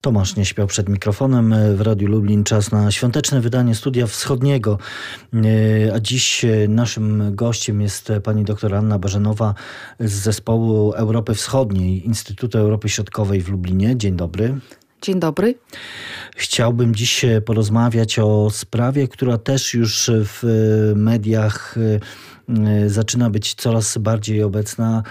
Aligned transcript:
Tomasz 0.00 0.36
nie 0.36 0.44
śpiał 0.44 0.66
przed 0.66 0.88
mikrofonem 0.88 1.54
w 1.76 1.80
Radiu 1.80 2.08
Lublin. 2.08 2.44
Czas 2.44 2.72
na 2.72 2.90
świąteczne 2.90 3.40
wydanie 3.40 3.74
Studia 3.74 4.06
Wschodniego. 4.06 4.78
A 5.94 6.00
dziś 6.00 6.44
naszym 6.68 7.34
gościem 7.34 7.80
jest 7.80 8.12
pani 8.24 8.44
dr 8.44 8.74
Anna 8.74 8.98
Barzenowa 8.98 9.54
z 10.00 10.12
zespołu 10.12 10.92
Europy 10.92 11.34
Wschodniej 11.34 12.06
Instytutu 12.06 12.58
Europy 12.58 12.88
Środkowej 12.88 13.40
w 13.40 13.48
Lublinie. 13.48 13.96
Dzień 13.96 14.16
dobry. 14.16 14.58
Dzień 15.02 15.20
dobry. 15.20 15.54
Chciałbym 16.36 16.94
dziś 16.94 17.24
porozmawiać 17.44 18.18
o 18.18 18.50
sprawie, 18.50 19.08
która 19.08 19.38
też 19.38 19.74
już 19.74 20.10
w 20.14 20.42
mediach 20.96 21.74
zaczyna 22.86 23.30
być 23.30 23.54
coraz 23.54 23.98
bardziej 23.98 24.42
obecna 24.42 25.02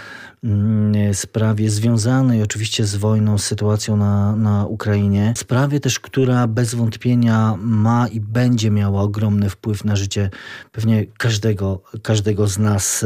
sprawie 1.13 1.69
związanej 1.69 2.43
oczywiście 2.43 2.85
z 2.85 2.95
wojną, 2.95 3.37
z 3.37 3.45
sytuacją 3.45 3.97
na, 3.97 4.35
na 4.35 4.65
Ukrainie. 4.65 5.33
Sprawie 5.37 5.79
też, 5.79 5.99
która 5.99 6.47
bez 6.47 6.75
wątpienia 6.75 7.55
ma 7.59 8.07
i 8.07 8.19
będzie 8.19 8.71
miała 8.71 9.01
ogromny 9.01 9.49
wpływ 9.49 9.85
na 9.85 9.95
życie 9.95 10.29
pewnie 10.71 11.05
każdego, 11.05 11.81
każdego 12.03 12.47
z 12.47 12.59
nas. 12.59 13.05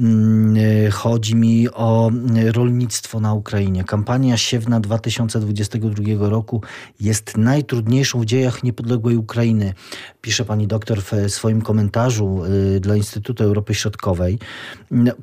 Mm, 0.00 0.90
chodzi 0.92 1.34
mi 1.34 1.68
o 1.70 2.10
rolnictwo 2.52 3.20
na 3.20 3.34
Ukrainie. 3.34 3.84
Kampania 3.84 4.36
siewna 4.36 4.80
2022 4.80 6.28
roku 6.28 6.62
jest 7.00 7.36
najtrudniejszą 7.36 8.20
w 8.20 8.24
dziejach 8.24 8.62
niepodległej 8.62 9.16
Ukrainy. 9.16 9.74
Pisze 10.20 10.44
pani 10.44 10.66
doktor 10.66 11.02
w 11.02 11.12
swoim 11.28 11.62
komentarzu 11.62 12.42
dla 12.80 12.96
Instytutu 12.96 13.44
Europy 13.44 13.74
Środkowej. 13.74 14.38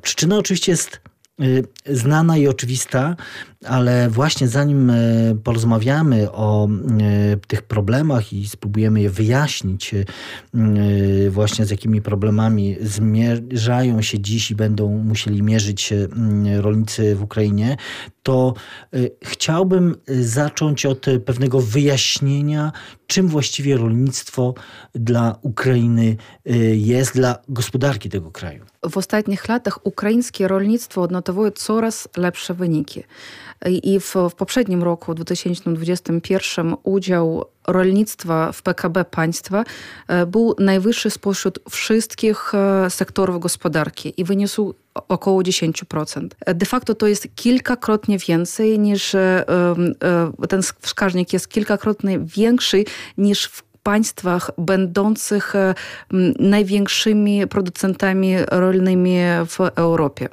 Przyczyna 0.02 0.36
oczywiście 0.38 0.72
jest 0.72 1.00
znana 1.86 2.36
i 2.36 2.48
oczywista, 2.48 3.16
ale 3.66 4.10
właśnie 4.10 4.48
zanim 4.48 4.90
y, 4.90 5.36
porozmawiamy 5.44 6.32
o 6.32 6.68
y, 6.68 7.36
tych 7.46 7.62
problemach 7.62 8.32
i 8.32 8.48
spróbujemy 8.48 9.00
je 9.00 9.10
wyjaśnić, 9.10 9.94
właśnie 11.30 11.66
z 11.66 11.70
jakimi 11.70 12.02
problemami 12.02 12.76
zmierzają 12.80 14.02
się 14.02 14.20
dziś 14.20 14.50
i 14.50 14.54
będą 14.54 14.88
musieli 14.88 15.42
mierzyć 15.42 15.82
się 15.82 16.08
rolnicy 16.60 17.16
w 17.16 17.22
Ukrainie, 17.22 17.76
to 18.22 18.54
chciałbym 19.24 19.96
zacząć 20.20 20.86
od 20.86 21.06
pewnego 21.24 21.60
wyjaśnienia, 21.60 22.72
czym 23.06 23.28
właściwie 23.28 23.76
rolnictwo 23.76 24.54
dla 24.94 25.38
Ukrainy 25.42 26.16
jest, 26.74 27.14
dla 27.14 27.38
gospodarki 27.48 28.08
tego 28.08 28.30
kraju 28.30 28.64
w 28.90 28.96
ostatnich 28.96 29.48
latach 29.48 29.86
ukraińskie 29.86 30.48
rolnictwo 30.48 31.02
odnotowuje 31.02 31.52
coraz 31.52 32.08
lepsze 32.16 32.54
wyniki. 32.54 33.02
I 33.68 34.00
w, 34.00 34.14
w 34.30 34.34
poprzednim 34.34 34.82
roku, 34.82 35.14
2021, 35.14 36.74
udział 36.82 37.44
rolnictwa 37.66 38.52
w 38.52 38.62
PKB 38.62 39.04
państwa 39.04 39.64
e, 40.08 40.26
był 40.26 40.54
najwyższy 40.58 41.10
spośród 41.10 41.58
wszystkich 41.70 42.54
e, 42.54 42.90
sektorów 42.90 43.40
gospodarki 43.40 44.14
i 44.16 44.24
wyniósł 44.24 44.74
około 44.94 45.42
10%. 45.42 46.28
De 46.54 46.66
facto 46.66 46.94
to 46.94 47.06
jest 47.06 47.28
kilkakrotnie 47.34 48.18
więcej 48.18 48.78
niż 48.78 49.14
e, 49.14 49.44
ten 50.48 50.62
wskaźnik 50.80 51.32
jest 51.32 51.48
kilkakrotnie 51.48 52.18
większy 52.18 52.84
niż 53.18 53.44
w 53.44 53.62
państwach 53.84 54.50
będących 54.58 55.54
e, 55.56 55.74
największymi 56.38 57.46
producentami 57.46 58.36
rolnymi 58.50 59.16
w 59.46 59.60
Europie. 59.60 60.28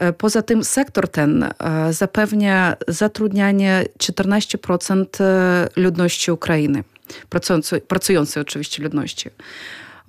E, 0.00 0.12
poza 0.12 0.42
tym 0.42 0.64
sektor 0.64 1.08
ten 1.08 1.42
e, 1.42 1.92
zapewnia 1.92 2.76
zatrudnianie 2.88 3.84
14% 3.98 5.04
ludności 5.76 6.30
Ukrainy, 6.30 6.84
pracującej, 7.28 7.80
pracującej 7.80 8.40
oczywiście 8.40 8.82
ludności. 8.82 9.30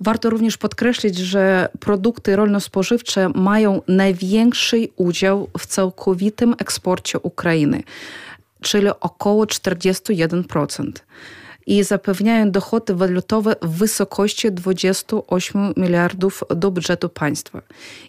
Warto 0.00 0.30
również 0.30 0.56
podkreślić, 0.56 1.18
że 1.18 1.68
produkty 1.80 2.36
rolno-spożywcze 2.36 3.28
mają 3.34 3.82
największy 3.88 4.88
udział 4.96 5.48
w 5.58 5.66
całkowitym 5.66 6.54
eksporcie 6.58 7.18
Ukrainy, 7.18 7.82
czyli 8.60 8.88
około 9.00 9.44
41% 9.44 10.92
i 11.66 11.84
zapewniają 11.84 12.50
dochody 12.50 12.94
walutowe 12.94 13.56
w 13.62 13.70
wysokości 13.70 14.52
28 14.52 15.72
miliardów 15.76 16.44
do 16.56 16.70
budżetu 16.70 17.08
państwa. 17.08 17.62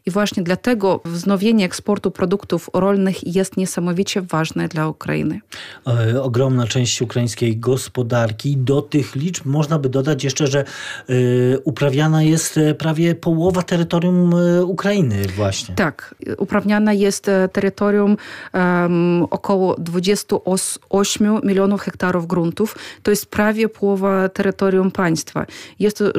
I 0.06 0.12
właśnie 0.12 0.44
dlatego 0.44 1.02
wznowienie 1.06 1.66
eksportu 1.66 2.12
produktów 2.12 2.70
rolnych 2.74 3.36
jest 3.36 3.58
niesamowicie 3.58 4.22
ważne 4.22 4.68
dla 4.68 4.88
Ukrainy. 4.88 5.42
E, 5.88 6.22
ogromna 6.24 6.68
część 6.68 7.02
ukraińskiej 7.02 7.58
gospodarki. 7.58 8.58
Do 8.58 8.82
tych 8.82 9.16
liczb 9.16 9.46
można 9.46 9.80
by 9.80 9.90
dodać 9.90 10.24
jeszcze, 10.24 10.48
że 10.48 10.64
y, 11.10 11.60
uprawiana 11.64 12.24
jest 12.24 12.58
e, 12.58 12.74
prawie 12.74 13.16
połowa 13.16 13.62
terytorium 13.62 14.34
Ukrainy 14.66 15.28
właśnie. 15.36 15.76
Tak, 15.76 16.16
uprawniana 16.38 16.94
jest 16.94 17.32
terytorium 17.54 18.18
um, 18.54 19.24
około 19.30 19.76
28 19.76 21.40
milionów 21.44 21.82
hektarów 21.82 22.28
gruntów. 22.28 22.76
To 23.04 23.12
jest 23.12 23.26
prawie 23.26 23.43
prawie 23.44 23.70
połowa 23.70 24.30
terytorium 24.30 24.92
państwa. 24.92 25.46
Jest 25.80 25.98
to 25.98 26.06
e, 26.06 26.12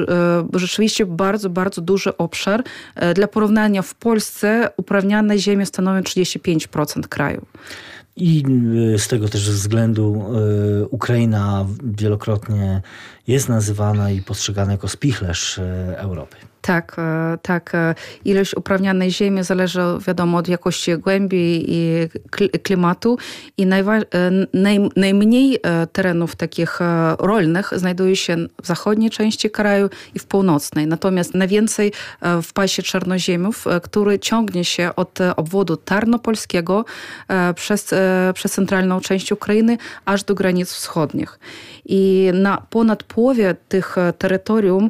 rzeczywiście 0.53 1.05
bardzo, 1.05 1.49
bardzo 1.49 1.81
duży 1.81 2.17
obszar. 2.17 2.63
E, 2.95 3.13
dla 3.13 3.27
porównania 3.27 3.81
w 3.81 3.95
Polsce 3.95 4.69
uprawniane 4.77 5.37
ziemie 5.37 5.65
stanowią 5.65 6.01
35% 6.01 7.07
kraju. 7.07 7.45
I 8.15 8.43
e, 8.93 8.99
z 8.99 9.07
tego 9.07 9.27
też 9.27 9.49
względu 9.49 10.25
Ukraina 10.91 11.65
wielokrotnie 11.83 12.81
jest 13.27 13.49
nazywana 13.49 14.11
i 14.11 14.21
postrzegana 14.21 14.71
jako 14.71 14.87
spichlerz 14.87 15.59
Europy. 15.95 16.35
Tak, 16.65 16.95
e, 16.97 17.37
tak. 17.41 17.75
E, 17.75 17.95
ilość 18.25 18.57
uprawnionej 18.57 19.11
ziemi 19.11 19.43
zależy, 19.43 19.81
wiadomo, 20.07 20.37
od 20.37 20.47
jakości 20.47 20.97
głębi 20.97 21.65
i 21.67 22.09
klimatu 22.63 23.17
i 23.57 23.63
e, 23.63 23.67
naj, 24.53 24.89
najmniej 24.95 25.59
terenów 25.91 26.35
takich 26.35 26.79
rolnych 27.19 27.73
znajduje 27.75 28.15
się 28.15 28.35
w 28.63 28.67
zachodniej 28.67 29.09
części 29.09 29.49
kraju 29.49 29.89
i 30.15 30.19
w 30.19 30.25
północnej. 30.25 30.87
Natomiast 30.87 31.33
najwięcej 31.33 31.91
w 32.43 32.53
pasie 32.53 32.83
czarnoziemiów, 32.83 33.65
który 33.83 34.19
ciągnie 34.19 34.65
się 34.65 34.91
od 34.95 35.19
obwodu 35.35 35.77
tarnopolskiego 35.77 36.85
przez, 37.55 37.93
przez 38.33 38.51
centralną 38.51 39.01
część 39.01 39.31
Ukrainy 39.31 39.77
aż 40.05 40.23
do 40.23 40.35
granic 40.35 40.71
wschodnich. 40.71 41.39
I 41.85 42.31
na 42.33 42.61
ponad 42.69 43.03
połowie 43.03 43.55
tych 43.69 43.95
terytorium 44.17 44.89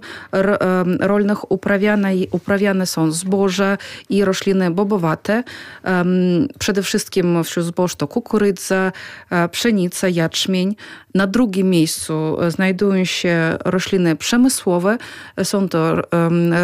rolnych 0.99 1.51
uprawiane, 1.65 2.11
uprawiane 2.31 2.85
są 2.85 3.11
zboże 3.11 3.77
i 4.09 4.25
rośliny 4.25 4.71
bobowate. 4.71 5.43
Przede 6.59 6.83
wszystkim 6.83 7.43
wśród 7.43 7.65
zboż 7.65 7.95
to 7.95 8.07
kukurydza, 8.07 8.91
e, 9.29 9.49
pszenica, 9.49 10.09
jaczmień. 10.09 10.75
Na 11.15 11.27
drugim 11.27 11.69
miejscu 11.69 12.37
znajdują 12.47 13.05
się 13.05 13.57
rośliny 13.65 14.15
przemysłowe. 14.15 14.97
Są 15.43 15.69
to 15.69 16.01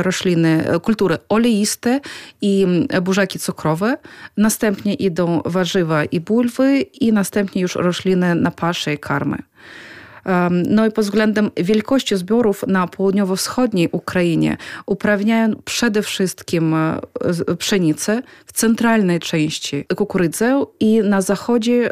rośliny, 0.01 0.66
kultury 0.81 1.18
oleiste 1.29 2.00
i 2.41 2.68
burzaki 3.01 3.39
cukrowe. 3.39 3.97
Następnie 4.38 4.94
idą 4.94 5.41
warzywa 5.45 6.06
i 6.06 6.19
bulwy 6.19 6.81
i 6.81 7.13
następnie 7.13 7.62
już 7.62 7.75
rośliny 7.75 8.35
na 8.35 8.51
pasze 8.51 8.94
i 8.94 8.97
karmy. 8.97 9.38
No 10.67 10.85
i 10.85 10.91
pod 10.91 11.05
względem 11.05 11.51
wielkości 11.57 12.17
zbiorów 12.17 12.63
na 12.67 12.87
południowo-wschodniej 12.87 13.89
Ukrainie 13.91 14.57
uprawniają 14.85 15.55
przede 15.65 16.01
wszystkim 16.01 16.73
e, 16.73 16.99
pszenicę, 17.59 18.21
w 18.45 18.51
centralnej 18.51 19.19
części 19.19 19.85
kukurydzę 19.95 20.65
i 20.79 20.99
na 20.99 21.21
zachodzie 21.21 21.89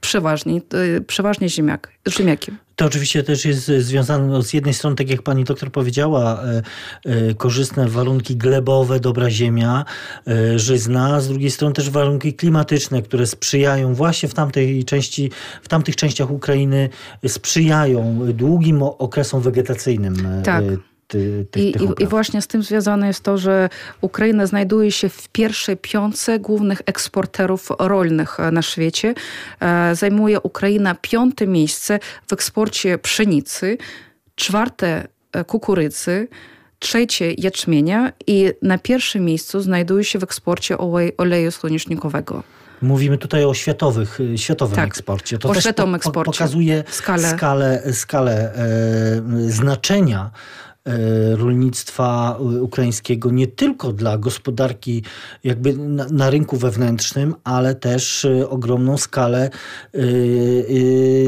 przeważnie, 0.00 0.56
e, 0.56 1.00
przeważnie 1.00 1.48
ziemniak, 1.48 1.92
ziemniaki. 2.08 2.52
To 2.76 2.84
oczywiście 2.84 3.22
też 3.22 3.44
jest 3.44 3.66
związane 3.66 4.26
no, 4.26 4.42
z 4.42 4.52
jednej 4.52 4.74
strony, 4.74 4.96
tak 4.96 5.10
jak 5.10 5.22
pani 5.22 5.44
doktor 5.44 5.72
powiedziała, 5.72 6.42
e, 6.42 6.62
e, 7.04 7.34
korzystne 7.34 7.88
warunki 7.88 8.36
glebowe, 8.36 9.00
dobra 9.00 9.30
ziemia, 9.30 9.84
e, 10.26 10.58
żyzna, 10.58 11.20
z 11.20 11.28
drugiej 11.28 11.50
strony 11.50 11.74
też 11.74 11.90
warunki 11.90 12.34
klimatyczne, 12.34 13.02
które 13.02 13.26
sprzyjają 13.26 13.94
właśnie 13.94 14.28
w 14.28 14.34
tamtej 14.34 14.84
części, 14.84 15.30
w 15.62 15.68
tamtych 15.68 15.96
częściach 15.96 16.30
Ukrainy 16.30 16.88
sprzyjają 17.26 18.32
długim 18.32 18.82
okresom 18.82 19.42
wegetacyjnym. 19.42 20.42
Tak. 20.44 20.64
Ty, 21.16 21.46
ty, 21.50 21.60
I, 21.60 21.84
i, 21.84 22.02
I, 22.02 22.06
właśnie 22.06 22.42
z 22.42 22.46
tym 22.46 22.62
związane 22.62 23.06
jest 23.06 23.22
to, 23.22 23.38
że 23.38 23.68
Ukraina 24.00 24.46
znajduje 24.46 24.92
się 24.92 25.08
w 25.08 25.28
pierwszej 25.28 25.76
piątce 25.76 26.38
głównych 26.38 26.82
eksporterów 26.86 27.68
rolnych 27.78 28.38
na 28.52 28.62
świecie. 28.62 29.14
E, 29.60 29.94
zajmuje 29.94 30.40
Ukraina 30.40 30.94
piąte 31.00 31.46
miejsce 31.46 31.98
w 32.26 32.32
eksporcie 32.32 32.98
pszenicy, 32.98 33.78
czwarte 34.34 35.08
e, 35.32 35.44
kukurydzy, 35.44 36.28
trzecie 36.78 37.32
jęczmienia 37.38 38.12
i 38.26 38.52
na 38.62 38.78
pierwszym 38.78 39.24
miejscu 39.24 39.60
znajduje 39.60 40.04
się 40.04 40.18
w 40.18 40.22
eksporcie 40.22 40.78
oleju 41.16 41.50
słonecznikowego. 41.50 42.42
Mówimy 42.82 43.18
tutaj 43.18 43.44
o 43.44 43.54
światowych, 43.54 44.18
światowym 44.36 44.76
tak, 44.76 44.86
eksporcie. 44.86 45.38
To 45.38 45.48
o 45.48 45.54
też 45.54 45.68
po, 46.02 46.12
pokazuje 46.12 46.84
skalę, 46.88 47.28
skalę, 47.28 47.82
skalę 47.92 48.54
e, 48.54 49.50
znaczenia 49.50 50.30
E, 50.30 50.65
rolnictwa 51.34 52.38
ukraińskiego 52.60 53.30
nie 53.30 53.46
tylko 53.46 53.92
dla 53.92 54.18
gospodarki 54.18 55.02
jakby 55.44 55.72
na, 55.72 56.06
na 56.10 56.30
rynku 56.30 56.56
wewnętrznym, 56.56 57.34
ale 57.44 57.74
też 57.74 58.24
e, 58.24 58.48
ogromną 58.48 58.98
skalę 58.98 59.50
e, 59.94 60.00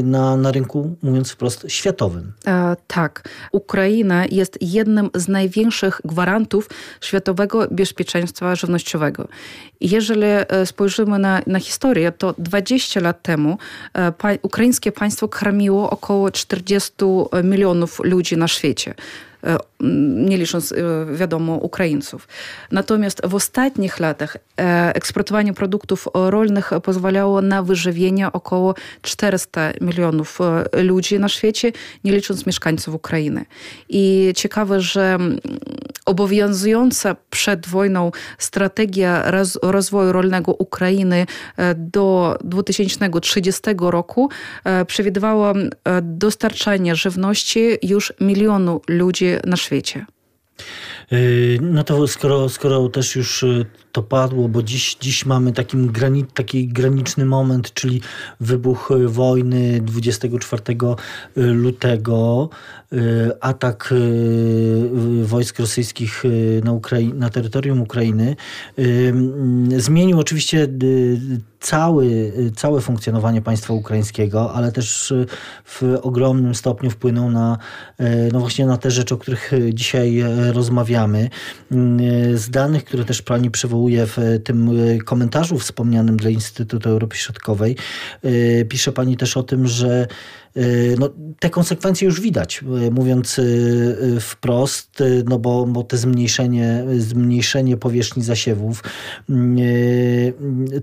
na, 0.03 0.37
na 0.37 0.51
rynku, 0.51 0.95
mówiąc 1.01 1.31
wprost, 1.31 1.65
światowym. 1.67 2.33
E, 2.47 2.75
tak. 2.87 3.29
Ukraina 3.51 4.25
jest 4.31 4.57
jednym 4.61 5.09
z 5.15 5.27
największych 5.27 6.01
gwarantów 6.05 6.69
światowego 7.01 7.67
bezpieczeństwa 7.71 8.55
żywnościowego. 8.55 9.27
Jeżeli 9.81 10.19
spojrzymy 10.65 11.19
na, 11.19 11.41
na 11.47 11.59
historię, 11.59 12.11
to 12.11 12.35
20 12.37 12.99
lat 12.99 13.21
temu 13.21 13.57
pa, 14.17 14.29
ukraińskie 14.41 14.91
państwo 14.91 15.27
karmiło 15.27 15.89
około 15.89 16.31
40 16.31 16.93
milionów 17.43 18.01
ludzi 18.03 18.37
na 18.37 18.47
świecie. 18.47 18.93
E, 19.43 19.57
nie 19.79 20.37
licząc, 20.37 20.71
e, 20.71 20.75
wiadomo, 21.15 21.55
Ukraińców. 21.55 22.27
Natomiast 22.71 23.21
w 23.23 23.35
ostatnich 23.35 23.99
latach 23.99 24.37
e, 24.37 24.95
eksportowanie 24.95 25.53
produktów 25.53 26.07
rolnych 26.13 26.71
pozwalało 26.83 27.41
na 27.41 27.63
wyżywienie 27.63 28.31
około 28.31 28.75
400 29.01 29.71
milionów 29.81 30.39
ludzi 30.73 31.19
na 31.19 31.29
świecie, 31.29 31.71
nie 32.03 32.11
licząc 32.11 32.45
mieszkańców 32.45 32.95
Ukrainy. 32.95 33.45
I 33.89 34.33
ciekawe, 34.35 34.81
że 34.81 35.17
obowiązująca 36.05 37.15
przed 37.29 37.67
wojną 37.67 38.11
strategia 38.37 39.31
rozwoju 39.61 40.11
rolnego 40.11 40.51
Ukrainy 40.53 41.25
do 41.75 42.37
2030 42.43 43.61
roku 43.79 44.29
przewidywała 44.87 45.53
dostarczanie 46.01 46.95
żywności 46.95 47.77
już 47.83 48.13
milionu 48.21 48.81
ludzi 48.87 49.25
na 49.45 49.57
świecie. 49.57 49.68
Yy, 49.71 50.05
no 51.61 51.83
to 51.83 52.07
skoro, 52.07 52.49
skoro 52.49 52.89
też 52.89 53.15
już 53.15 53.43
y, 53.43 53.65
to 53.91 54.03
padło, 54.03 54.49
bo 54.49 54.63
dziś, 54.63 54.95
dziś 54.95 55.25
mamy 55.25 55.51
takim 55.51 55.91
grani, 55.91 56.25
taki 56.25 56.67
graniczny 56.67 57.25
moment, 57.25 57.73
czyli 57.73 58.01
wybuch 58.39 58.91
y, 58.91 59.07
wojny 59.07 59.81
24 59.81 60.63
y, 61.37 61.41
lutego, 61.41 62.49
atak 63.41 63.93
wojsk 65.23 65.59
rosyjskich 65.59 66.23
na, 66.63 66.73
Ukrai 66.73 67.13
na 67.13 67.29
terytorium 67.29 67.81
Ukrainy, 67.81 68.35
zmienił 69.77 70.19
oczywiście 70.19 70.67
cały, 71.59 72.33
całe 72.55 72.81
funkcjonowanie 72.81 73.41
państwa 73.41 73.73
ukraińskiego, 73.73 74.53
ale 74.53 74.71
też 74.71 75.13
w 75.65 75.83
ogromnym 76.01 76.55
stopniu 76.55 76.89
wpłynął 76.89 77.31
na, 77.31 77.57
no 78.33 78.39
właśnie 78.39 78.65
na 78.65 78.77
te 78.77 78.91
rzeczy, 78.91 79.15
o 79.15 79.17
których 79.17 79.51
dzisiaj 79.73 80.23
rozmawiamy. 80.53 80.98
Z 82.33 82.49
danych, 82.49 82.83
które 82.83 83.05
też 83.05 83.21
pani 83.21 83.51
przywołuje 83.51 84.05
w 84.05 84.17
tym 84.43 84.69
komentarzu 85.05 85.59
wspomnianym 85.59 86.17
dla 86.17 86.29
Instytutu 86.29 86.89
Europy 86.89 87.17
Środkowej, 87.17 87.75
pisze 88.69 88.91
pani 88.91 89.17
też 89.17 89.37
o 89.37 89.43
tym, 89.43 89.67
że 89.67 90.07
no, 90.99 91.09
te 91.39 91.49
konsekwencje 91.49 92.05
już 92.05 92.21
widać, 92.21 92.63
mówiąc 92.91 93.41
wprost, 94.19 95.03
no 95.25 95.39
bo, 95.39 95.65
bo 95.65 95.83
te 95.83 95.97
zmniejszenie, 95.97 96.83
zmniejszenie 96.97 97.77
powierzchni 97.77 98.23
zasiewów. 98.23 98.83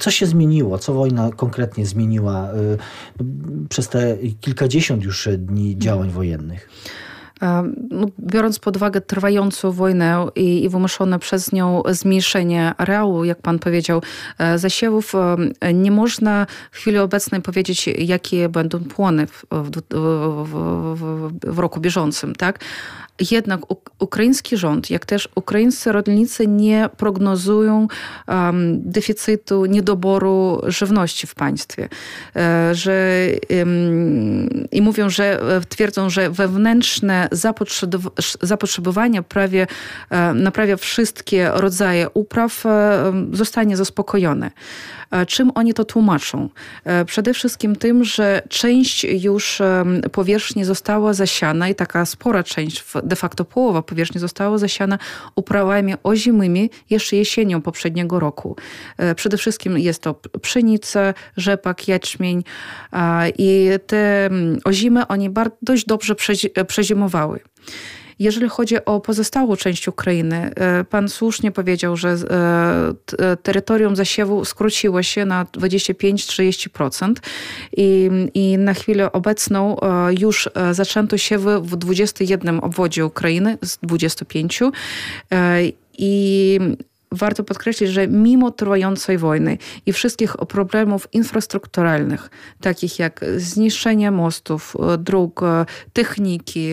Co 0.00 0.10
się 0.10 0.26
zmieniło? 0.26 0.78
Co 0.78 0.94
wojna 0.94 1.30
konkretnie 1.36 1.86
zmieniła 1.86 2.50
przez 3.68 3.88
te 3.88 4.16
kilkadziesiąt 4.40 5.04
już 5.04 5.28
dni 5.38 5.78
działań 5.78 6.10
wojennych? 6.10 6.68
No, 7.90 8.06
biorąc 8.20 8.58
pod 8.58 8.76
uwagę 8.76 9.00
trwającą 9.00 9.72
wojnę 9.72 10.26
i, 10.34 10.64
i 10.64 10.68
wymuszone 10.68 11.18
przez 11.18 11.52
nią 11.52 11.82
zmniejszenie 11.88 12.74
areału, 12.78 13.24
jak 13.24 13.42
pan 13.42 13.58
powiedział, 13.58 14.02
e, 14.38 14.58
zasiewów, 14.58 15.12
nie 15.74 15.90
można 15.90 16.46
w 16.70 16.76
chwili 16.76 16.98
obecnej 16.98 17.42
powiedzieć, 17.42 17.86
jakie 17.86 18.48
będą 18.48 18.80
płony 18.80 19.26
w, 19.26 19.44
w, 19.50 19.70
w, 20.44 21.52
w 21.52 21.58
roku 21.58 21.80
bieżącym. 21.80 22.34
Tak? 22.34 22.60
Jednak 23.30 23.60
ukraiński 23.98 24.56
rząd, 24.56 24.90
jak 24.90 25.06
też 25.06 25.28
ukraińscy 25.34 25.92
rolnicy 25.92 26.46
nie 26.46 26.88
prognozują 26.96 27.88
um, 28.28 28.90
deficytu, 28.90 29.66
niedoboru 29.66 30.60
żywności 30.66 31.26
w 31.26 31.34
państwie. 31.34 31.88
E, 32.36 32.74
że, 32.74 33.26
um, 33.58 34.66
I 34.72 34.82
mówią, 34.82 35.10
że 35.10 35.40
e, 35.56 35.60
twierdzą, 35.60 36.10
że 36.10 36.30
wewnętrzne 36.30 37.28
zapotrzebowanie 38.42 39.22
prawie, 39.22 39.66
e, 40.10 40.34
na 40.34 40.50
prawie 40.50 40.76
wszystkie 40.76 41.50
rodzaje 41.54 42.10
upraw 42.14 42.64
zostanie 43.32 43.76
zaspokojone. 43.76 44.50
Czym 45.26 45.52
oni 45.54 45.74
to 45.74 45.84
tłumaczą? 45.84 46.48
Przede 47.06 47.34
wszystkim 47.34 47.76
tym, 47.76 48.04
że 48.04 48.42
część 48.48 49.04
już 49.04 49.62
powierzchni 50.12 50.64
została 50.64 51.12
zasiana 51.12 51.68
i 51.68 51.74
taka 51.74 52.06
spora 52.06 52.42
część 52.42 52.84
de 53.06 53.16
facto 53.16 53.44
połowa 53.44 53.82
powierzchni 53.82 54.20
została 54.20 54.58
zasiana 54.58 54.98
uprawami 55.34 55.94
ozimymi 56.02 56.70
jeszcze 56.90 57.16
jesienią 57.16 57.62
poprzedniego 57.62 58.20
roku. 58.20 58.56
E, 58.98 59.14
przede 59.14 59.36
wszystkim 59.36 59.78
jest 59.78 60.02
to 60.02 60.14
pszenica, 60.42 61.14
rzepak, 61.36 61.88
jęczmień 61.88 62.44
i 63.38 63.70
te 63.86 64.26
mm, 64.26 64.58
ozimy 64.64 65.06
oni 65.06 65.30
dość 65.62 65.86
dobrze 65.86 66.14
przezimowały. 66.66 67.40
Jeżeli 68.18 68.48
chodzi 68.48 68.84
o 68.84 69.00
pozostałą 69.00 69.56
część 69.56 69.88
Ukrainy, 69.88 70.50
e, 70.54 70.84
pan 70.84 71.08
słusznie 71.08 71.52
powiedział, 71.52 71.96
że 71.96 72.08
e, 72.08 73.24
e, 73.30 73.36
terytorium 73.36 73.96
zasiewu 73.96 74.44
skróciło 74.44 75.02
się 75.02 75.24
na 75.24 75.44
25-30% 75.44 77.14
i, 77.76 78.10
i 78.34 78.58
na 78.58 78.74
chwilę 78.74 79.12
obecną 79.12 79.76
już 80.18 80.48
zaczęto 80.72 81.18
siewy 81.18 81.60
w 81.60 81.76
21 81.76 82.58
obwodzie 82.58 83.06
Ukrainy 83.06 83.58
z 83.64 83.78
25 83.82 84.62
i 85.98 86.58
warto 87.12 87.44
podkreślić, 87.44 87.90
że 87.90 88.08
mimo 88.08 88.50
trwającej 88.50 89.18
wojny 89.18 89.58
i 89.86 89.92
wszystkich 89.92 90.36
problemów 90.36 91.08
infrastrukturalnych, 91.12 92.30
takich 92.60 92.98
jak 92.98 93.24
zniszczenie 93.36 94.10
mostów, 94.10 94.76
dróg, 94.98 95.40
techniki, 95.92 96.70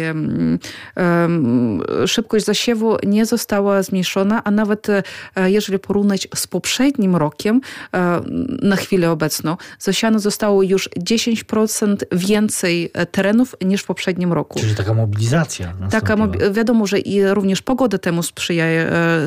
szybkość 2.07 2.45
zasiewu 2.45 2.97
nie 3.05 3.25
została 3.25 3.83
zmniejszona, 3.83 4.43
a 4.43 4.51
nawet 4.51 4.87
e, 4.89 5.03
jeżeli 5.45 5.79
porównać 5.79 6.27
z 6.35 6.47
poprzednim 6.47 7.15
rokiem, 7.15 7.61
e, 7.93 8.21
na 8.61 8.75
chwilę 8.75 9.11
obecną, 9.11 9.57
zasiano 9.79 10.19
zostało 10.19 10.63
już 10.63 10.89
10% 10.99 11.95
więcej 12.11 12.91
e, 12.93 13.05
terenów 13.05 13.55
niż 13.61 13.81
w 13.81 13.85
poprzednim 13.85 14.33
roku. 14.33 14.59
Czyli 14.59 14.75
taka 14.75 14.93
mobilizacja. 14.93 15.73
Taka, 15.91 16.15
wiadomo, 16.51 16.87
że 16.87 16.99
i 16.99 17.25
również 17.25 17.61
pogoda 17.61 17.97
temu 17.97 18.23
sprzyja, 18.23 18.65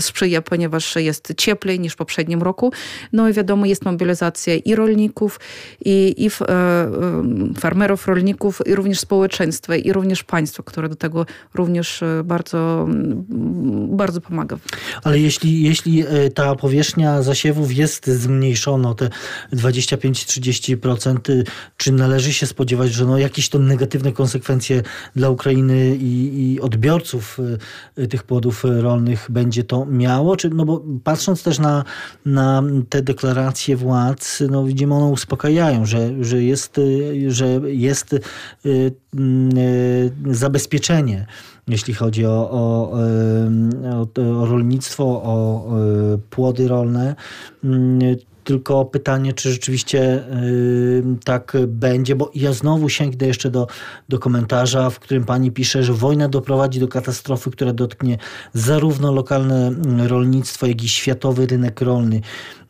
sprzyja 0.01 0.43
ponieważ 0.43 0.96
jest 1.03 1.33
cieplej 1.37 1.81
niż 1.81 1.93
w 1.93 1.97
poprzednim 1.97 2.43
roku. 2.43 2.73
No 3.13 3.29
i 3.29 3.33
wiadomo, 3.33 3.67
jest 3.67 3.85
mobilizacja 3.85 4.55
i 4.55 4.75
rolników, 4.75 5.41
i, 5.85 6.15
i 6.19 6.27
e, 6.27 6.49
e, 6.49 6.91
farmerów, 7.59 8.07
rolników, 8.07 8.63
i 8.67 8.75
również 8.75 9.01
społeczeństwa, 9.01 9.77
i 9.77 9.93
również 9.93 10.25
państwa, 10.25 10.63
które 10.63 10.89
do 10.89 10.97
tego 10.97 11.27
również 11.55 12.03
e, 12.03 12.23
bardzo, 12.25 12.89
bardzo 13.89 14.21
pomaga. 14.21 14.57
Ale 15.03 15.19
jeśli, 15.19 15.63
jeśli 15.63 16.05
ta 16.35 16.55
powierzchnia 16.55 17.23
zasiewów 17.23 17.77
jest 17.77 18.07
zmniejszona 18.07 18.91
o 18.91 18.95
te 18.95 19.11
25-30%, 19.53 21.43
czy 21.77 21.93
należy 21.93 22.33
się 22.33 22.47
spodziewać, 22.47 22.93
że 22.93 23.07
no 23.07 23.19
jakieś 23.19 23.49
to 23.49 23.59
negatywne 23.59 24.13
konsekwencje 24.13 24.83
dla 25.17 25.31
Ukrainy 25.31 25.97
i, 25.97 26.53
i 26.53 26.61
odbiorców 26.61 27.39
tych 28.11 28.23
płodów 28.23 28.65
rolnych 28.65 29.27
będzie 29.31 29.65
to 29.65 29.87
miało? 29.87 30.37
Czy, 30.37 30.51
no 30.51 30.65
bo 30.65 30.83
patrząc 31.05 31.43
też 31.43 31.59
na, 31.59 31.85
na 32.27 32.63
te 32.89 33.03
deklaracje 33.03 33.77
władz, 33.77 34.43
no 34.51 34.65
widzimy, 34.65 34.95
one 34.95 35.07
uspokajają, 35.07 35.87
że, 35.87 36.25
że 36.25 36.43
jest, 36.43 36.81
że 37.29 37.47
jest 37.65 38.13
y, 38.13 38.21
y, 38.67 38.93
zabezpieczenie 40.27 41.27
jeśli 41.69 41.95
chodzi 41.95 42.27
o, 42.27 42.51
o, 42.51 42.93
o, 43.93 44.21
o 44.41 44.47
rolnictwo, 44.47 45.05
o 45.05 45.67
płody 46.31 46.69
rolne. 46.69 47.15
Tylko 48.47 48.85
pytanie, 48.85 49.33
czy 49.33 49.53
rzeczywiście 49.53 50.25
tak 51.25 51.57
będzie, 51.67 52.17
bo 52.17 52.31
ja 52.35 52.53
znowu 52.53 52.89
sięgnę 52.89 53.27
jeszcze 53.27 53.51
do, 53.51 53.67
do 54.09 54.19
komentarza, 54.19 54.91
w 54.91 54.99
którym 55.01 55.25
pani 55.25 55.51
pisze, 55.51 55.83
że 55.83 55.93
wojna 55.93 56.29
doprowadzi 56.29 56.81
do 56.81 56.89
katastrofy, 56.89 57.51
która 57.51 57.73
dotknie 57.73 58.19
zarówno 58.53 59.13
lokalne 59.13 59.71
rolnictwo, 60.09 60.67
jak 60.67 60.83
i 60.83 60.89
światowy 60.89 61.47
rynek 61.47 61.81
rolny. 61.81 62.21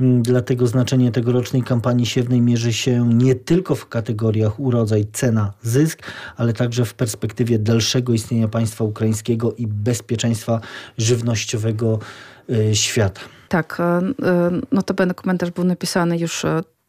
Dlatego 0.00 0.66
znaczenie 0.66 1.12
tegorocznej 1.12 1.62
kampanii 1.62 2.06
siewnej 2.06 2.40
mierzy 2.40 2.72
się 2.72 3.08
nie 3.08 3.34
tylko 3.34 3.74
w 3.74 3.88
kategoriach 3.88 4.60
urodzaj, 4.60 5.06
cena, 5.12 5.52
zysk, 5.62 6.02
ale 6.36 6.52
także 6.52 6.84
w 6.84 6.94
perspektywie 6.94 7.58
dalszego 7.58 8.12
istnienia 8.12 8.48
państwa 8.48 8.84
ukraińskiego 8.84 9.52
i 9.52 9.66
bezpieczeństwa 9.66 10.60
żywnościowego 10.98 11.98
y, 12.50 12.76
świata. 12.76 13.35
Tak, 13.48 13.78
no 14.72 14.82
to 14.82 14.94
ten 14.94 15.14
komentarz 15.14 15.50
był 15.50 15.64
napisany 15.64 16.18
już 16.18 16.44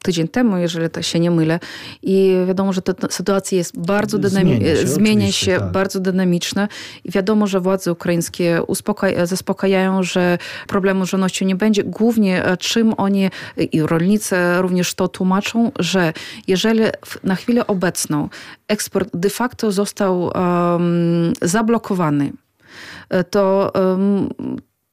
tydzień 0.07 0.27
temu, 0.27 0.57
jeżeli 0.57 0.89
to 0.89 1.01
się 1.01 1.19
nie 1.19 1.31
mylę. 1.31 1.59
I 2.01 2.35
wiadomo, 2.47 2.73
że 2.73 2.81
ta 2.81 2.93
sytuacja 3.09 3.57
jest 3.57 3.79
bardzo 3.79 4.17
dynamiczna, 4.19 4.59
zmienia 4.59 4.81
się, 4.81 4.87
zmienia 4.87 5.31
się 5.31 5.59
tak. 5.59 5.71
bardzo 5.71 5.99
dynamiczna 5.99 6.67
i 7.03 7.11
wiadomo, 7.11 7.47
że 7.47 7.59
władze 7.59 7.91
ukraińskie 7.91 8.61
zaspokajają, 9.23 10.03
że 10.03 10.37
problemu 10.67 11.05
z 11.05 11.09
żywnością 11.09 11.45
nie 11.45 11.55
będzie. 11.55 11.83
Głównie 11.83 12.45
e, 12.45 12.57
czym 12.57 12.93
oni 12.97 13.29
i 13.71 13.81
rolnicy 13.81 14.35
również 14.59 14.93
to 14.93 15.07
tłumaczą, 15.07 15.71
że 15.79 16.13
jeżeli 16.47 16.81
na 17.23 17.35
chwilę 17.35 17.67
obecną 17.67 18.29
eksport 18.67 19.09
de 19.13 19.29
facto 19.29 19.71
został 19.71 20.23
um, 20.23 21.33
zablokowany, 21.41 22.31
e, 23.09 23.23
to 23.23 23.71
um, 23.75 24.29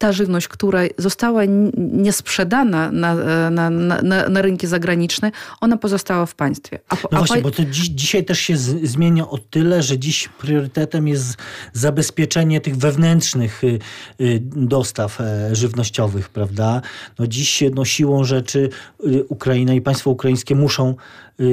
ta 0.05 0.13
żywność, 0.13 0.49
która 0.49 0.81
została 0.99 1.43
niesprzedana 1.77 2.93
na, 2.93 3.15
na, 3.51 3.71
na, 3.71 4.29
na 4.29 4.43
rynki 4.43 4.67
zagraniczne, 4.67 5.33
ona 5.61 5.77
pozostała 5.77 6.27
w 6.27 6.35
państwie. 6.35 6.79
A, 6.89 6.97
no 7.13 7.19
właśnie, 7.19 7.43
bo 7.43 7.51
to 7.51 7.65
dziś, 7.65 7.89
dzisiaj 7.89 8.25
też 8.25 8.41
się 8.41 8.57
z, 8.57 8.91
zmienia 8.91 9.29
o 9.29 9.39
tyle, 9.39 9.83
że 9.83 9.99
dziś 9.99 10.29
priorytetem 10.29 11.09
jest 11.09 11.37
zabezpieczenie 11.73 12.61
tych 12.61 12.77
wewnętrznych 12.77 13.65
y, 13.65 13.79
y, 14.21 14.41
dostaw 14.43 15.21
e, 15.21 15.55
żywnościowych, 15.57 16.29
prawda? 16.29 16.83
No 17.19 17.27
dziś 17.27 17.63
no, 17.75 17.85
siłą 17.85 18.25
rzeczy 18.25 18.69
y, 19.07 19.25
Ukraina 19.29 19.75
i 19.75 19.81
państwo 19.81 20.11
ukraińskie 20.11 20.55
muszą 20.55 20.95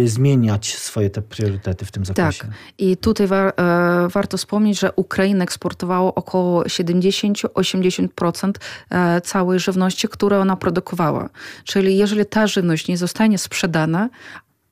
zmieniać 0.05 0.77
swoje 0.77 1.09
te 1.09 1.21
priorytety 1.21 1.85
w 1.85 1.91
tym 1.91 2.05
zakresie. 2.05 2.43
Tak. 2.43 2.51
I 2.77 2.97
tutaj 2.97 3.27
war, 3.27 3.53
e, 3.57 4.07
warto 4.09 4.37
wspomnieć, 4.37 4.79
że 4.79 4.91
Ukraina 4.95 5.43
eksportowała 5.43 6.15
około 6.15 6.63
70-80% 6.63 8.51
e, 8.89 9.21
całej 9.21 9.59
żywności, 9.59 10.07
którą 10.07 10.41
ona 10.41 10.55
produkowała. 10.55 11.29
Czyli 11.63 11.97
jeżeli 11.97 12.25
ta 12.25 12.47
żywność 12.47 12.87
nie 12.87 12.97
zostanie 12.97 13.37
sprzedana, 13.37 14.09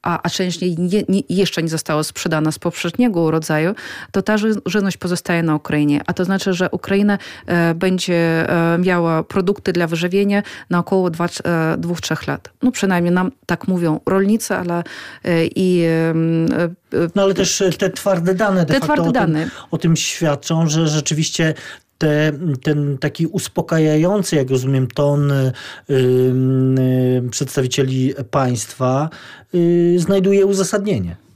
a, 0.02 0.22
a 0.24 0.30
część 0.30 0.62
nie, 0.62 1.04
nie, 1.10 1.22
jeszcze 1.30 1.64
nie 1.64 1.70
została 1.70 2.04
sprzedana 2.04 2.52
z 2.52 2.60
poprzedniego 2.60 3.32
rodzaju, 3.32 3.76
to 4.12 4.22
ta 4.22 4.36
żywność 4.66 4.98
pozostaje 4.98 5.44
na 5.44 5.56
Ukrainie. 5.56 6.02
A 6.08 6.14
to 6.14 6.26
znaczy, 6.26 6.54
że 6.54 6.70
Ukraina 6.72 7.18
e, 7.46 7.76
będzie 7.76 8.16
e, 8.50 8.78
miała 8.78 9.24
produkty 9.24 9.74
dla 9.74 9.88
wyżywienia 9.88 10.44
na 10.70 10.80
około 10.80 11.10
2-3 11.10 12.12
e, 12.12 12.32
lat. 12.32 12.50
No 12.64 12.72
przynajmniej 12.72 13.14
nam 13.14 13.32
tak 13.46 13.68
mówią 13.68 14.00
rolnicy, 14.06 14.56
ale 14.56 14.84
e, 15.24 15.46
i... 15.46 15.84
E, 15.86 17.10
no 17.16 17.24
ale 17.24 17.34
też 17.34 17.64
te 17.78 17.90
twarde 17.90 18.36
dane 18.36 18.66
de 18.66 18.74
te 18.74 18.80
facto 18.80 18.94
twarde 18.94 19.10
o, 19.10 19.12
dane. 19.12 19.40
Tym, 19.40 19.52
o 19.72 19.78
tym 19.78 19.96
świadczą, 19.96 20.68
że 20.68 20.88
rzeczywiście 20.88 21.54
te, 22.00 22.32
ten 22.64 22.98
taki 22.98 23.28
uspokajający, 23.28 24.36
jak 24.36 24.50
rozumiem, 24.50 24.88
ton 24.88 25.32
y, 25.32 25.54
y, 25.90 27.30
przedstawicieli 27.32 28.14
państwa 28.32 29.10
y, 29.56 29.96
znajduje 30.00 30.46
uzasadnienie. 30.46 31.29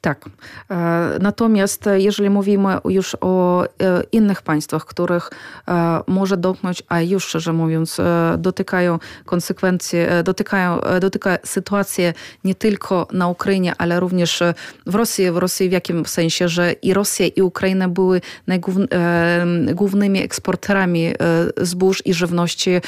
Tak. 0.00 0.30
E, 0.70 1.18
natomiast 1.20 1.84
jeżeli 1.96 2.30
mówimy 2.30 2.68
już 2.84 3.16
o 3.20 3.64
e, 3.64 3.68
innych 4.12 4.42
państwach, 4.42 4.84
których 4.84 5.30
e, 5.68 6.00
może 6.06 6.36
dotknąć, 6.36 6.82
a 6.88 7.00
już 7.00 7.24
szczerze 7.24 7.52
mówiąc, 7.52 8.00
dotykają 8.38 8.98
konsekwencje, 9.24 10.22
dotykają, 10.24 10.80
dotyka 11.00 11.38
sytuację 11.44 12.12
nie 12.44 12.54
tylko 12.54 13.08
na 13.12 13.28
Ukrainie, 13.28 13.72
ale 13.78 14.00
również 14.00 14.42
w 14.86 14.94
Rosji. 14.94 15.30
W 15.30 15.36
Rosji 15.36 15.68
w 15.68 15.72
jakim 15.72 16.06
sensie, 16.06 16.48
że 16.48 16.72
i 16.72 16.94
Rosja 16.94 17.26
i 17.26 17.42
Ukraina 17.42 17.88
były 17.88 18.20
głównymi 19.74 20.22
eksporterami 20.22 21.12
zbóż 21.56 22.02
i 22.06 22.14
żywności, 22.14 22.80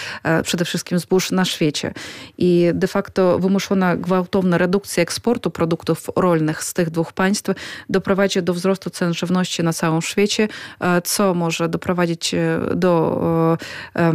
przede 0.43 0.65
wszystkim 0.65 0.99
zbóż 0.99 1.31
na 1.31 1.45
świecie. 1.45 1.93
I 2.39 2.71
de 2.75 2.87
facto 2.87 3.39
wymuszona 3.39 3.97
gwałtowna 3.97 4.59
redukcja 4.59 5.03
eksportu 5.03 5.51
produktów 5.51 6.11
rolnych 6.17 6.65
z 6.65 6.75
tych 6.75 6.91
dwóch 6.91 7.02
dwóch 7.03 7.13
państw 7.13 7.51
doprowadzi 7.89 8.43
do 8.43 8.55
wzrostu 8.55 8.91
cen 8.91 9.15
żywności 9.15 9.63
na 9.63 9.73
całym 9.73 10.03
świecie, 10.03 10.49
e, 10.81 11.03
co 11.03 11.35
może 11.35 11.69
doprowadzić 11.69 12.35
e, 12.35 12.61
do, 12.77 13.59
e, 13.97 14.13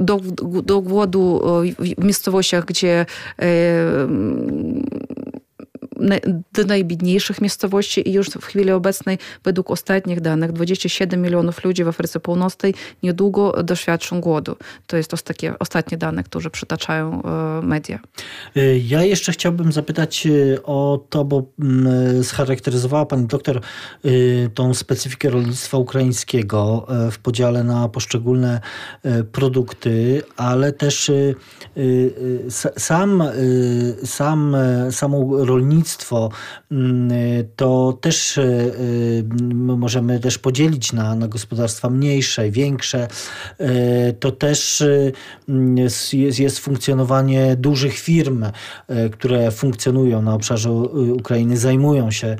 do, 0.00 0.20
do 0.62 0.80
głodu 0.80 1.42
w 1.78 2.04
miejscowościach, 2.04 2.64
gdzie 2.64 3.06
do 6.52 6.64
najbiedniejszych 6.64 7.40
miejscowości 7.40 8.08
i 8.08 8.12
już 8.12 8.28
w 8.28 8.44
chwili 8.44 8.70
obecnej 8.70 9.18
według 9.44 9.70
ostatnich 9.70 10.20
danych 10.20 10.52
27 10.52 11.22
milionów 11.22 11.64
ludzi 11.64 11.84
w 11.84 11.88
Afryce 11.88 12.20
Północnej 12.20 12.74
niedługo 13.02 13.62
doświadczą 13.62 14.20
głodu. 14.20 14.56
To 14.86 14.96
jest 14.96 15.10
takie 15.24 15.58
ostatnie 15.58 15.98
dane, 15.98 16.24
które 16.24 16.50
przytaczają 16.50 17.22
e, 17.22 17.62
media. 17.62 17.98
E, 18.56 18.78
ja 18.78 19.02
jeszcze 19.02 19.32
chciałbym 19.32 19.72
zapytać 19.72 20.26
e, 20.26 20.62
o 20.62 21.04
to, 21.10 21.24
bo 21.24 21.42
mm, 21.58 22.24
scharakteryzowała 22.24 23.06
pani 23.06 23.26
doktor 23.26 23.60
tą 24.54 24.74
specyfikę 24.74 25.30
rolnictwa 25.30 25.78
ukraińskiego 25.78 26.86
w 27.12 27.18
podziale 27.18 27.64
na 27.64 27.88
poszczególne 27.88 28.60
produkty, 29.32 30.22
ale 30.36 30.72
też 30.72 31.10
sam, 32.76 33.22
sam, 34.04 34.56
samo 34.90 35.44
rolnictwo 35.44 35.87
rolnictwo, 35.88 36.28
mm, 36.67 36.67
to 37.56 37.98
też 38.00 38.38
e, 38.38 38.42
e, 38.42 38.72
możemy 39.76 40.20
też 40.20 40.38
podzielić 40.38 40.92
na, 40.92 41.14
na 41.14 41.28
gospodarstwa 41.28 41.90
mniejsze, 41.90 42.50
większe. 42.50 43.08
To 44.20 44.32
też 44.32 44.84
jest, 45.76 46.14
jest 46.14 46.58
funkcjonowanie 46.58 47.56
dużych 47.56 47.98
firm, 47.98 48.44
które 49.12 49.50
funkcjonują 49.50 50.22
na 50.22 50.34
obszarze 50.34 50.72
Ukrainy, 50.72 51.56
zajmują 51.56 52.10
się 52.10 52.36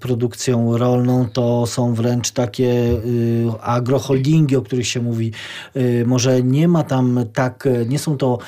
produkcją 0.00 0.78
rolną. 0.78 1.28
To 1.32 1.66
są 1.66 1.94
wręcz 1.94 2.30
takie 2.30 3.00
agroholdingi, 3.60 4.56
o 4.56 4.62
których 4.62 4.86
się 4.86 5.00
mówi. 5.00 5.32
Może 6.06 6.42
nie 6.42 6.68
ma 6.68 6.82
tam 6.82 7.24
tak, 7.32 7.68
nie 7.88 7.98
są 7.98 8.16
to 8.16 8.38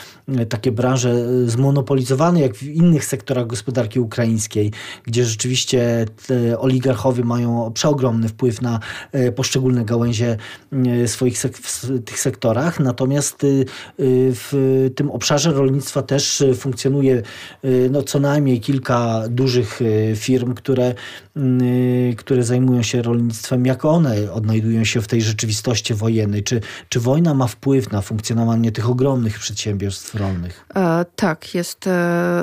takie 0.48 0.72
branże 0.72 1.14
zmonopolizowane 1.48 2.40
jak 2.40 2.54
w 2.54 2.62
innych 2.62 3.04
sektorach 3.04 3.46
gospodarki 3.46 4.00
gospodarki 4.00 4.71
gdzie 5.04 5.24
rzeczywiście 5.24 6.06
oligarchowie 6.58 7.24
mają 7.24 7.72
przeogromny 7.74 8.28
wpływ 8.28 8.62
na 8.62 8.80
e, 9.12 9.32
poszczególne 9.32 9.84
gałęzie 9.84 10.36
e, 10.72 11.08
swoich 11.08 11.38
sek 11.38 11.56
w 11.56 12.04
tych 12.04 12.20
sektorach. 12.20 12.80
Natomiast 12.80 13.44
e, 13.44 13.46
w 13.98 14.90
tym 14.94 15.10
obszarze 15.10 15.52
rolnictwa 15.52 16.02
też 16.02 16.44
funkcjonuje 16.54 17.22
no, 17.90 18.02
co 18.02 18.20
najmniej 18.20 18.60
kilka 18.60 19.22
dużych 19.28 19.80
firm, 20.16 20.54
które, 20.54 20.94
które 22.16 22.44
zajmują 22.44 22.82
się 22.82 23.02
rolnictwem. 23.02 23.66
Jak 23.66 23.84
one 23.84 24.32
odnajdują 24.32 24.84
się 24.84 25.00
w 25.00 25.08
tej 25.08 25.22
rzeczywistości 25.22 25.94
wojennej? 25.94 26.42
Czy, 26.42 26.60
czy 26.88 27.00
wojna 27.00 27.34
ma 27.34 27.46
wpływ 27.46 27.92
na 27.92 28.00
funkcjonowanie 28.00 28.72
tych 28.72 28.90
ogromnych 28.90 29.38
przedsiębiorstw 29.38 30.14
rolnych? 30.14 30.66
E, 30.74 31.04
tak, 31.16 31.54
jest 31.54 31.88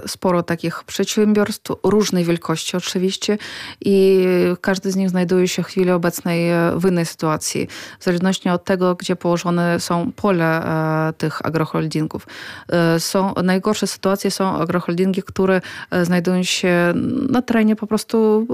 sporo 0.07 0.43
takich 0.43 0.83
przedsiębiorstw 0.83 1.29
przedsiębiorstw 1.29 1.71
różnej 2.19 2.25
wielkości 2.25 2.77
oczywiście 2.77 3.37
i 3.85 4.25
każdy 4.61 4.91
z 4.91 4.95
nich 4.95 5.09
znajduje 5.09 5.47
się 5.47 5.63
w 5.63 5.65
chwili 5.65 5.91
obecnej 5.91 6.49
e, 6.49 6.71
w 6.77 6.85
innej 6.85 7.05
sytuacji, 7.05 7.67
w 7.99 8.03
zależności 8.03 8.49
od 8.49 8.63
tego, 8.63 8.95
gdzie 8.95 9.15
położone 9.15 9.79
są 9.79 10.11
pole 10.11 10.63
e, 10.63 11.13
tych 11.13 11.45
agroholdingów. 11.45 12.27
E, 12.71 12.99
są, 12.99 13.33
najgorsze 13.43 13.87
sytuacje 13.87 14.31
są 14.31 14.55
agroholdingi, 14.61 15.23
które 15.23 15.61
znajdują 16.03 16.43
się 16.43 16.93
na 17.29 17.41
terenie 17.41 17.75
po 17.75 17.87
prostu 17.87 18.47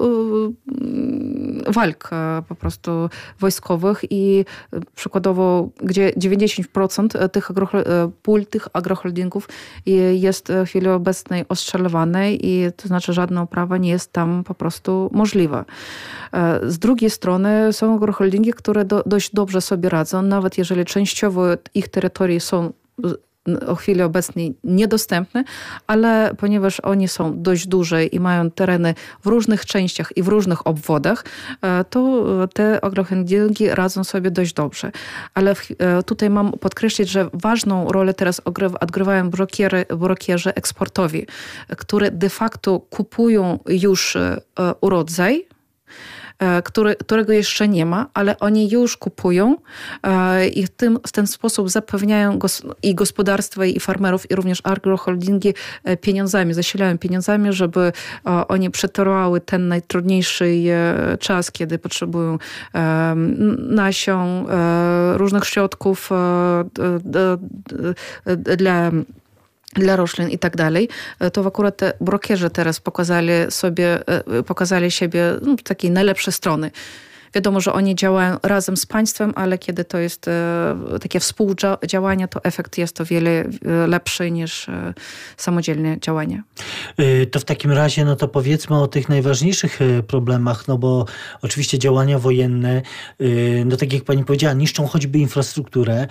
walk 1.68 2.10
po 2.48 2.56
prostu 2.56 3.10
wojskowych 3.40 4.02
i 4.10 4.46
przykładowo, 4.96 5.70
gdzie 5.84 6.12
90% 6.18 7.30
tych 7.30 7.52
pól 8.24 8.46
tych 8.46 8.68
agroholdingów 8.74 9.48
jest 10.14 10.52
w 10.66 10.68
chwili 10.68 10.88
obecnej 10.88 11.46
ostrzeliwane 11.50 12.34
i 12.34 12.72
to 12.76 12.88
znaczy 12.88 13.14
żadna 13.14 13.42
oprawa 13.56 13.78
nie 13.78 13.90
jest 13.90 14.12
tam 14.12 14.44
po 14.44 14.56
prostu 14.56 15.10
możliwa. 15.14 15.66
E, 16.34 16.60
z 16.64 16.80
drugiej 16.80 17.10
strony 17.10 17.74
są 17.74 17.96
agroholdingi, 17.96 18.54
które 18.54 18.86
do, 18.86 19.04
dość 19.06 19.34
dobrze 19.34 19.62
sobie 19.62 19.90
radzą, 19.90 20.22
nawet 20.22 20.58
jeżeli 20.58 20.86
częściowo 20.86 21.44
ich 21.74 21.88
terytorie 21.88 22.40
są 22.40 22.74
o 23.68 23.76
chwili 23.76 24.02
obecnej 24.02 24.56
niedostępne, 24.64 25.44
ale 25.88 26.32
ponieważ 26.38 26.80
oni 26.80 27.08
są 27.08 27.42
dość 27.42 27.68
duże 27.68 28.06
i 28.06 28.20
mają 28.20 28.52
tereny 28.52 28.94
w 29.24 29.28
różnych 29.28 29.66
częściach 29.66 30.18
i 30.18 30.24
w 30.24 30.28
różnych 30.28 30.68
obwodach, 30.68 31.26
to 31.90 32.26
te 32.54 32.86
agroholdingi 32.86 33.70
radzą 33.70 34.04
sobie 34.04 34.32
dość 34.32 34.54
dobrze. 34.54 34.92
Ale 35.34 35.56
tutaj 36.06 36.30
mam 36.30 36.52
podkreślić, 36.52 37.10
że 37.10 37.30
ważną 37.34 37.88
rolę 37.92 38.14
teraz 38.14 38.42
odgrywają 38.80 39.30
brokiery, 39.30 39.86
brokierzy 39.98 40.54
eksportowi, 40.54 41.26
które 41.78 42.12
de 42.12 42.30
facto 42.30 42.80
kupują 42.80 43.60
już 43.68 44.18
urodzaj, 44.82 45.48
E, 45.86 46.25
który, 46.64 46.96
którego 46.96 47.34
jeszcze 47.34 47.68
nie 47.68 47.86
ma, 47.86 48.10
ale 48.14 48.40
oni 48.40 48.70
już 48.70 48.98
kupują 48.98 49.58
e, 50.04 50.48
i 50.48 50.66
w, 50.66 50.70
tym, 50.70 51.00
w 51.08 51.12
ten 51.12 51.28
sposób 51.28 51.70
zapewniają 51.70 52.40
gos 52.40 52.62
i 52.84 52.96
gospodarstwa, 52.96 53.66
i 53.66 53.80
farmerów, 53.80 54.32
i 54.32 54.36
również 54.36 54.62
agroholdingi 54.64 55.54
e, 55.84 55.98
pieniądzami, 55.98 56.54
zasilają 56.54 56.98
pieniądzami, 56.98 57.54
żeby 57.54 57.92
oni 58.48 58.72
przetrwały 58.72 59.42
ten 59.42 59.68
najtrudniejszy 59.68 60.56
czas, 61.20 61.52
kiedy 61.52 61.80
potrzebują 61.80 62.38
nasion, 63.58 64.46
różnych 65.16 65.46
środków 65.46 66.10
dla 68.58 68.92
dla 69.80 69.96
roślin 69.96 70.30
i 70.30 70.38
tak 70.40 70.56
dalej, 70.56 70.90
e, 71.20 71.32
to 71.32 71.48
akurat 71.48 71.78
te 71.78 71.94
brokierzy 72.02 72.50
teraz 72.50 72.80
pokazali 72.80 73.32
sobie, 73.50 74.08
e, 74.08 74.44
pokazali 74.44 74.92
siebie 74.92 75.34
no, 75.42 75.56
takiej 75.64 75.92
najlepszej 75.92 76.34
strony. 76.34 76.72
Wiadomo, 77.36 77.62
że 77.62 77.74
oni 77.74 77.96
działają 77.96 78.38
razem 78.44 78.78
z 78.78 78.86
państwem, 78.86 79.34
ale 79.36 79.58
kiedy 79.58 79.86
to 79.86 79.98
jest 79.98 80.28
e, 80.28 80.76
takie 81.02 81.20
współdziałanie, 81.20 82.28
to 82.28 82.44
efekt 82.44 82.78
jest 82.78 83.02
o 83.02 83.06
wiele 83.06 83.30
e, 83.32 83.48
lepszy 83.88 84.32
niż 84.32 84.70
e, 84.70 84.94
samodzielne 85.38 86.00
działanie. 86.00 86.44
To 87.32 87.40
w 87.40 87.46
takim 87.46 87.72
razie, 87.72 88.06
no 88.06 88.16
to 88.16 88.28
powiedzmy 88.28 88.82
o 88.82 88.88
tych 88.88 89.10
najważniejszych 89.10 89.80
problemach, 90.08 90.68
no 90.68 90.78
bo 90.78 91.06
oczywiście 91.42 91.80
działania 91.80 92.20
wojenne, 92.20 92.82
no 93.66 93.78
tak 93.78 93.94
jak 93.94 94.04
pani 94.04 94.26
powiedziała, 94.26 94.54
niszczą 94.54 94.88
choćby 94.88 95.20
infrastrukturę. 95.20 96.08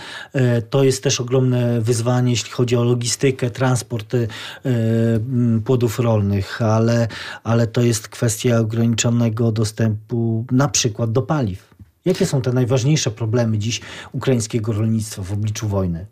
To 0.71 0.85
jest 0.85 1.03
też 1.03 1.21
ogromne 1.21 1.81
wyzwanie, 1.81 2.31
jeśli 2.31 2.51
chodzi 2.51 2.77
o 2.77 2.85
logistykę, 2.85 3.51
transport 3.51 4.17
płodów 5.65 5.99
rolnych, 5.99 6.63
ale, 6.63 7.09
ale 7.45 7.67
to 7.67 7.81
jest 7.81 8.09
kwestia 8.09 8.59
ograniczonego 8.59 9.53
dostępu 9.53 10.45
na 10.51 10.69
przykład 10.69 11.13
do 11.15 11.23
paliw. 11.23 11.75
Jakie 12.05 12.27
są 12.27 12.43
te 12.43 12.53
najważniejsze 12.53 13.11
problemy 13.11 13.59
dziś 13.59 13.81
ukraińskiego 14.13 14.73
rolnictwa 14.73 15.23
w 15.23 15.33
obliczu 15.33 15.69
wojny? 15.69 16.07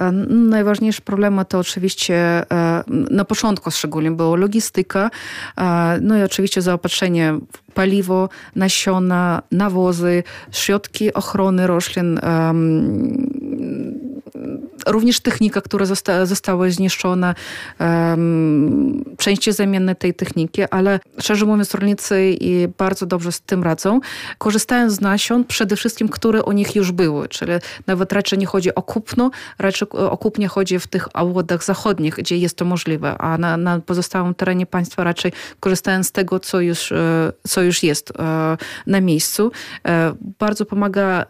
E, 0.00 0.12
najważniejsze 0.12 1.02
problemy 1.02 1.44
to 1.44 1.58
oczywiście 1.58 2.16
e, 2.16 2.84
na 2.88 3.24
początku 3.24 3.70
szczególnie 3.70 4.10
było 4.10 4.36
logistyka, 4.36 5.10
e, 5.56 5.98
no 6.00 6.18
i 6.18 6.22
oczywiście 6.22 6.62
zaopatrzenie 6.62 7.34
w 7.52 7.72
paliwo, 7.72 8.28
nasiona, 8.56 9.42
nawozy, 9.52 10.22
środki 10.52 11.14
ochrony 11.14 11.66
roślin, 11.66 12.20
również 14.86 15.20
technika, 15.20 15.60
która 15.60 15.86
zosta 15.86 16.26
została 16.26 16.70
zniszczona, 16.70 17.34
um, 17.80 19.04
części 19.18 19.52
zamienne 19.52 19.94
tej 19.94 20.14
techniki, 20.14 20.62
ale 20.70 21.00
szczerze 21.20 21.46
mówiąc 21.46 21.74
rolnicy 21.74 22.38
bardzo 22.78 23.06
dobrze 23.06 23.32
z 23.32 23.40
tym 23.40 23.62
radzą, 23.62 24.00
korzystają 24.38 24.90
z 24.90 25.00
nasion 25.00 25.44
przede 25.44 25.76
wszystkim, 25.76 26.08
które 26.08 26.42
u 26.42 26.52
nich 26.52 26.76
już 26.76 26.92
były, 26.92 27.28
czyli 27.28 27.52
nawet 27.86 28.12
raczej 28.12 28.38
nie 28.38 28.46
chodzi 28.46 28.74
o 28.74 28.82
kupno, 28.82 29.30
raczej 29.58 29.88
o 29.90 30.16
kupnie 30.16 30.48
chodzi 30.48 30.78
w 30.78 30.86
tych 30.86 31.16
obwodach 31.16 31.64
zachodnich, 31.64 32.14
gdzie 32.14 32.36
jest 32.36 32.56
to 32.56 32.64
możliwe, 32.64 33.18
a 33.18 33.38
na, 33.38 33.56
na 33.56 33.80
pozostałym 33.80 34.34
terenie 34.34 34.66
państwa 34.66 35.04
raczej 35.04 35.32
korzystają 35.60 36.02
z 36.02 36.12
tego, 36.12 36.40
co 36.40 36.60
już, 36.60 36.92
e, 36.92 37.32
co 37.48 37.62
już 37.62 37.82
jest 37.82 38.12
e, 38.18 38.56
na 38.86 39.00
miejscu. 39.00 39.52
E, 39.88 40.14
bardzo 40.38 40.66
pomaga 40.66 41.26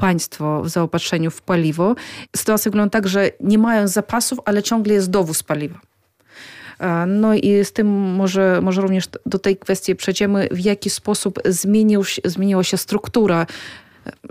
państwo 0.00 0.62
w 0.62 0.68
zaopatrzeniu 0.68 1.30
w 1.30 1.42
paliwo. 1.42 1.94
Sytuacja 2.36 2.70
wygląda 2.70 2.90
tak, 2.90 3.08
że 3.08 3.30
nie 3.40 3.58
mają 3.58 3.88
zapasów, 3.88 4.38
ale 4.44 4.62
ciągle 4.62 4.94
jest 4.94 5.10
dowóz 5.10 5.42
paliwa. 5.42 5.80
No 7.06 7.34
i 7.34 7.64
z 7.64 7.72
tym 7.72 7.86
może, 7.90 8.60
może 8.62 8.80
również 8.80 9.04
do 9.26 9.38
tej 9.38 9.56
kwestii 9.56 9.94
przejdziemy, 9.96 10.48
w 10.50 10.60
jaki 10.60 10.90
sposób 10.90 11.40
zmienił, 11.44 12.02
zmieniła 12.24 12.64
się 12.64 12.76
struktura 12.76 13.46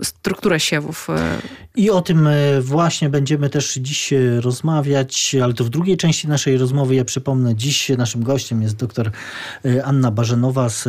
struktura 0.02 0.58
siewów. 0.58 1.10
E. 1.10 1.38
I 1.76 1.90
o 1.90 2.02
tym 2.02 2.26
e, 2.26 2.60
właśnie 2.60 3.08
będziemy 3.08 3.50
też 3.50 3.74
dziś 3.74 4.14
rozmawiać, 4.40 5.36
ale 5.42 5.54
to 5.54 5.64
w 5.64 5.68
drugiej 5.68 5.96
części 5.96 6.28
naszej 6.28 6.58
rozmowy. 6.58 6.94
Ja 6.94 7.04
przypomnę, 7.04 7.54
dziś 7.54 7.88
naszym 7.88 8.22
gościem 8.22 8.62
jest 8.62 8.76
dr 8.76 9.10
Anna 9.84 10.10
Barzenowa 10.10 10.68
z 10.68 10.82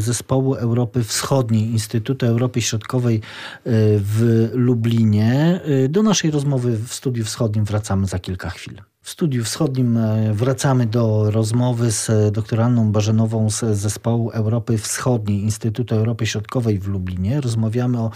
Zespołu 0.00 0.54
Europy 0.54 1.04
Wschodniej 1.04 1.62
Instytutu 1.62 2.26
Europy 2.26 2.62
Środkowej 2.62 3.20
w 3.64 4.48
Lublinie. 4.52 5.60
Do 5.88 6.02
naszej 6.02 6.30
rozmowy 6.30 6.78
w 6.78 6.94
Studiu 6.94 7.24
Wschodnim 7.24 7.64
wracamy 7.64 8.06
za 8.06 8.18
kilka 8.18 8.50
chwil. 8.50 8.89
W 9.10 9.12
studiu 9.12 9.44
wschodnim 9.44 9.96
e, 9.96 10.34
wracamy 10.34 10.86
do 10.86 11.30
rozmowy 11.30 11.92
z 11.92 12.10
e, 12.10 12.30
doktor 12.30 12.60
Anną 12.60 12.92
Barzenową 12.92 13.50
z 13.50 13.78
Zespołu 13.78 14.30
Europy 14.30 14.78
Wschodniej 14.78 15.40
Instytutu 15.40 15.94
Europy 15.94 16.26
Środkowej 16.26 16.78
w 16.78 16.88
Lublinie. 16.88 17.40
Rozmawiamy 17.40 17.98
o 17.98 18.10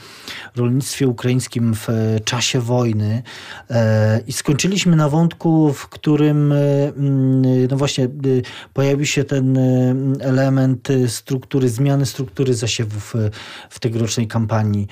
rolnictwie 0.57 1.09
ukraińskim 1.09 1.74
w 1.74 1.88
e, 1.90 2.20
czasie 2.20 2.61
wojny 2.61 3.22
i 4.26 4.33
skończyliśmy 4.33 4.96
na 4.96 5.09
wątku, 5.09 5.72
w 5.72 5.88
którym 5.88 6.52
mm, 6.52 7.66
no 7.70 7.76
właśnie 7.76 8.09
pojawił 8.72 9.07
się 9.07 9.24
ten 9.24 9.59
element 10.20 10.88
struktury, 11.07 11.68
zmiany 11.68 12.07
struktury 12.07 12.54
zasiewów 12.54 13.14
w 13.70 13.80
tegorocznej 13.80 14.26
kampanii 14.26 14.87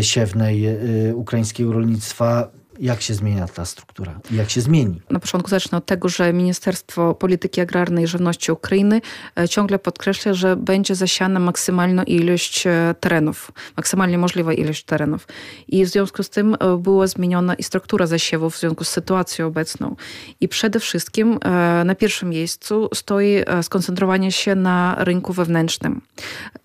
siewnej 0.00 0.66
ukraińskiego 1.14 1.72
rolnictwa 1.72 2.50
jak 2.80 3.02
się 3.02 3.14
zmienia 3.14 3.48
ta 3.48 3.64
struktura? 3.64 4.20
Jak 4.30 4.50
się 4.50 4.60
zmieni? 4.60 5.00
Na 5.10 5.20
początku 5.20 5.50
zacznę 5.50 5.78
od 5.78 5.86
tego, 5.86 6.08
że 6.08 6.32
Ministerstwo 6.32 7.14
Polityki 7.14 7.60
Agrarnej 7.60 8.04
i 8.04 8.06
Żywności 8.06 8.52
Ukrainy 8.52 9.00
e, 9.38 9.48
ciągle 9.48 9.78
podkreśla, 9.78 10.34
że 10.34 10.56
będzie 10.56 10.94
zasiana 10.94 11.40
maksymalna 11.40 12.02
ilość 12.02 12.66
e, 12.66 12.94
terenów, 13.00 13.52
maksymalnie 13.76 14.18
możliwa 14.18 14.52
ilość 14.52 14.84
terenów. 14.84 15.28
I 15.68 15.84
w 15.84 15.88
związku 15.88 16.22
z 16.22 16.30
tym 16.30 16.54
e, 16.54 16.76
była 16.76 17.06
zmieniona 17.06 17.54
i 17.54 17.62
struktura 17.62 18.06
zasiewów 18.06 18.54
w 18.54 18.60
związku 18.60 18.84
z 18.84 18.88
sytuacją 18.88 19.46
obecną. 19.46 19.96
I 20.40 20.48
przede 20.48 20.80
wszystkim 20.80 21.38
na 21.84 21.94
pierwszym 21.94 22.28
miejscu 22.28 22.88
stoi 22.94 23.44
skoncentrowanie 23.62 24.32
się 24.32 24.54
na 24.54 24.96
rynku 24.98 25.32
wewnętrznym. 25.32 26.00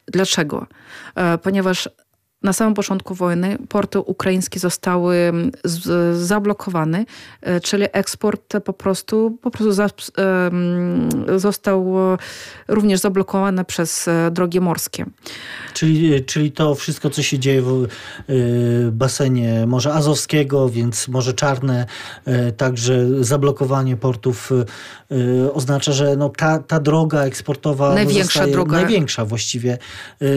Dlaczego? 0.08 0.68
Ponieważ 1.44 1.90
na 2.44 2.54
samym 2.54 2.74
początku 2.74 3.16
wojny 3.16 3.58
porty 3.70 4.00
ukraińskie 4.00 4.60
zostały 4.60 5.16
mm, 5.16 5.52
z, 5.64 6.18
zablokowane, 6.18 7.06
e, 7.42 7.60
czyli 7.60 7.86
eksport 7.92 8.54
po 8.66 8.74
prostu, 8.74 9.38
po 9.42 9.52
prostu 9.52 9.72
za, 9.72 9.90
został 11.36 12.14
e, 12.14 12.18
również 12.68 13.00
zablokowany 13.00 13.66
przez 13.66 14.08
e, 14.08 14.32
drogi 14.32 14.60
morskie. 14.60 15.06
Czyli, 15.74 16.26
czyli 16.26 16.52
to 16.52 16.76
wszystko, 16.76 17.10
co 17.10 17.24
się 17.24 17.40
dzieje 17.40 17.62
w 17.62 17.88
basenie 18.92 19.66
Morza 19.68 19.94
Azowskiego, 19.94 20.70
więc 20.70 21.08
Morze 21.08 21.34
Czarne, 21.34 21.86
także 22.58 23.24
zablokowanie 23.24 23.98
portów 23.98 24.52
oznacza, 25.54 25.92
że 25.92 26.16
no 26.16 26.30
ta, 26.30 26.60
ta 26.60 26.80
droga 26.80 27.24
eksportowa 27.24 27.94
największa 27.94 28.48
droga. 28.48 28.78
największa 28.78 29.26
właściwie 29.26 29.78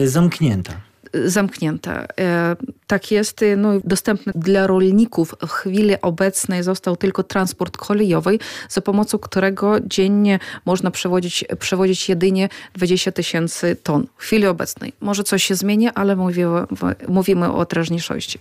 zamknięta 0.05 0.92
zamknięte. 1.25 2.07
E, 2.19 2.55
tak 2.87 3.11
jest, 3.11 3.45
no, 3.57 3.69
dostępny 3.83 4.33
dla 4.35 4.67
rolników 4.67 5.35
w 5.47 5.49
chwili 5.49 6.01
obecnej 6.01 6.63
został 6.63 6.95
tylko 6.95 7.23
transport 7.23 7.77
kolejowy, 7.77 8.39
za 8.69 8.81
pomocą 8.81 9.19
którego 9.19 9.79
dziennie 9.79 10.39
można 10.65 10.91
przewozić, 10.91 11.45
przewozić 11.59 12.09
jedynie 12.09 12.49
20 12.73 13.11
tysięcy 13.11 13.75
ton 13.83 14.07
w 14.17 14.21
chwili 14.21 14.47
obecnej. 14.47 14.93
Może 15.01 15.23
coś 15.23 15.43
się 15.43 15.55
zmieni, 15.55 15.89
ale 15.89 16.15
mówimy, 16.15 16.65
mówimy 17.07 17.53
o 17.53 17.65
teraźniejszości. 17.65 18.39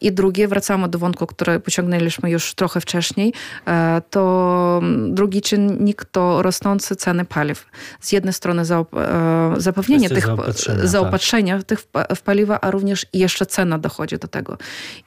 I 0.00 0.12
drugie, 0.12 0.48
wracamy 0.48 0.88
do 0.88 0.98
wątku, 0.98 1.26
który 1.26 1.60
pociągnęliśmy 1.60 2.30
już 2.30 2.54
trochę 2.54 2.80
wcześniej, 2.80 3.32
e, 3.66 4.02
to 4.10 4.80
drugi 5.08 5.42
czynnik 5.42 6.04
to 6.04 6.42
rosnące 6.42 6.96
ceny 6.96 7.24
paliw. 7.24 7.66
Z 8.00 8.12
jednej 8.12 8.34
strony 8.34 8.62
e, 8.62 9.54
zapewnienie 9.56 10.08
tych 10.08 10.26
zaopatrzenia, 10.26 10.86
zaopatrzenia 10.86 11.56
tak. 11.56 11.66
tych 11.66 11.80
w 12.16 12.22
paliwa, 12.22 12.60
a 12.60 12.70
również 12.70 13.06
jeszcze 13.12 13.46
cena 13.46 13.78
dochodzi 13.78 14.18
do 14.18 14.28
tego. 14.28 14.58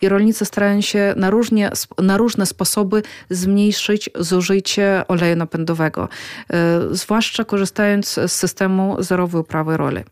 I 0.02 0.10
rolnicy 0.10 0.46
starają 0.46 0.82
się 0.82 1.14
na, 1.18 1.30
różnie, 1.30 1.72
na 2.02 2.18
różne 2.18 2.46
sposoby 2.46 3.04
zmniejszyć 3.30 4.10
zużycie 4.16 5.04
oleju 5.08 5.36
napędowego, 5.36 6.10
e, 6.50 6.80
zwłaszcza 6.92 7.44
korzystając 7.44 8.20
z 8.28 8.32
systemu 8.32 9.04
zerowej 9.04 9.42
uprawy 9.42 9.78
roli. 9.78 10.04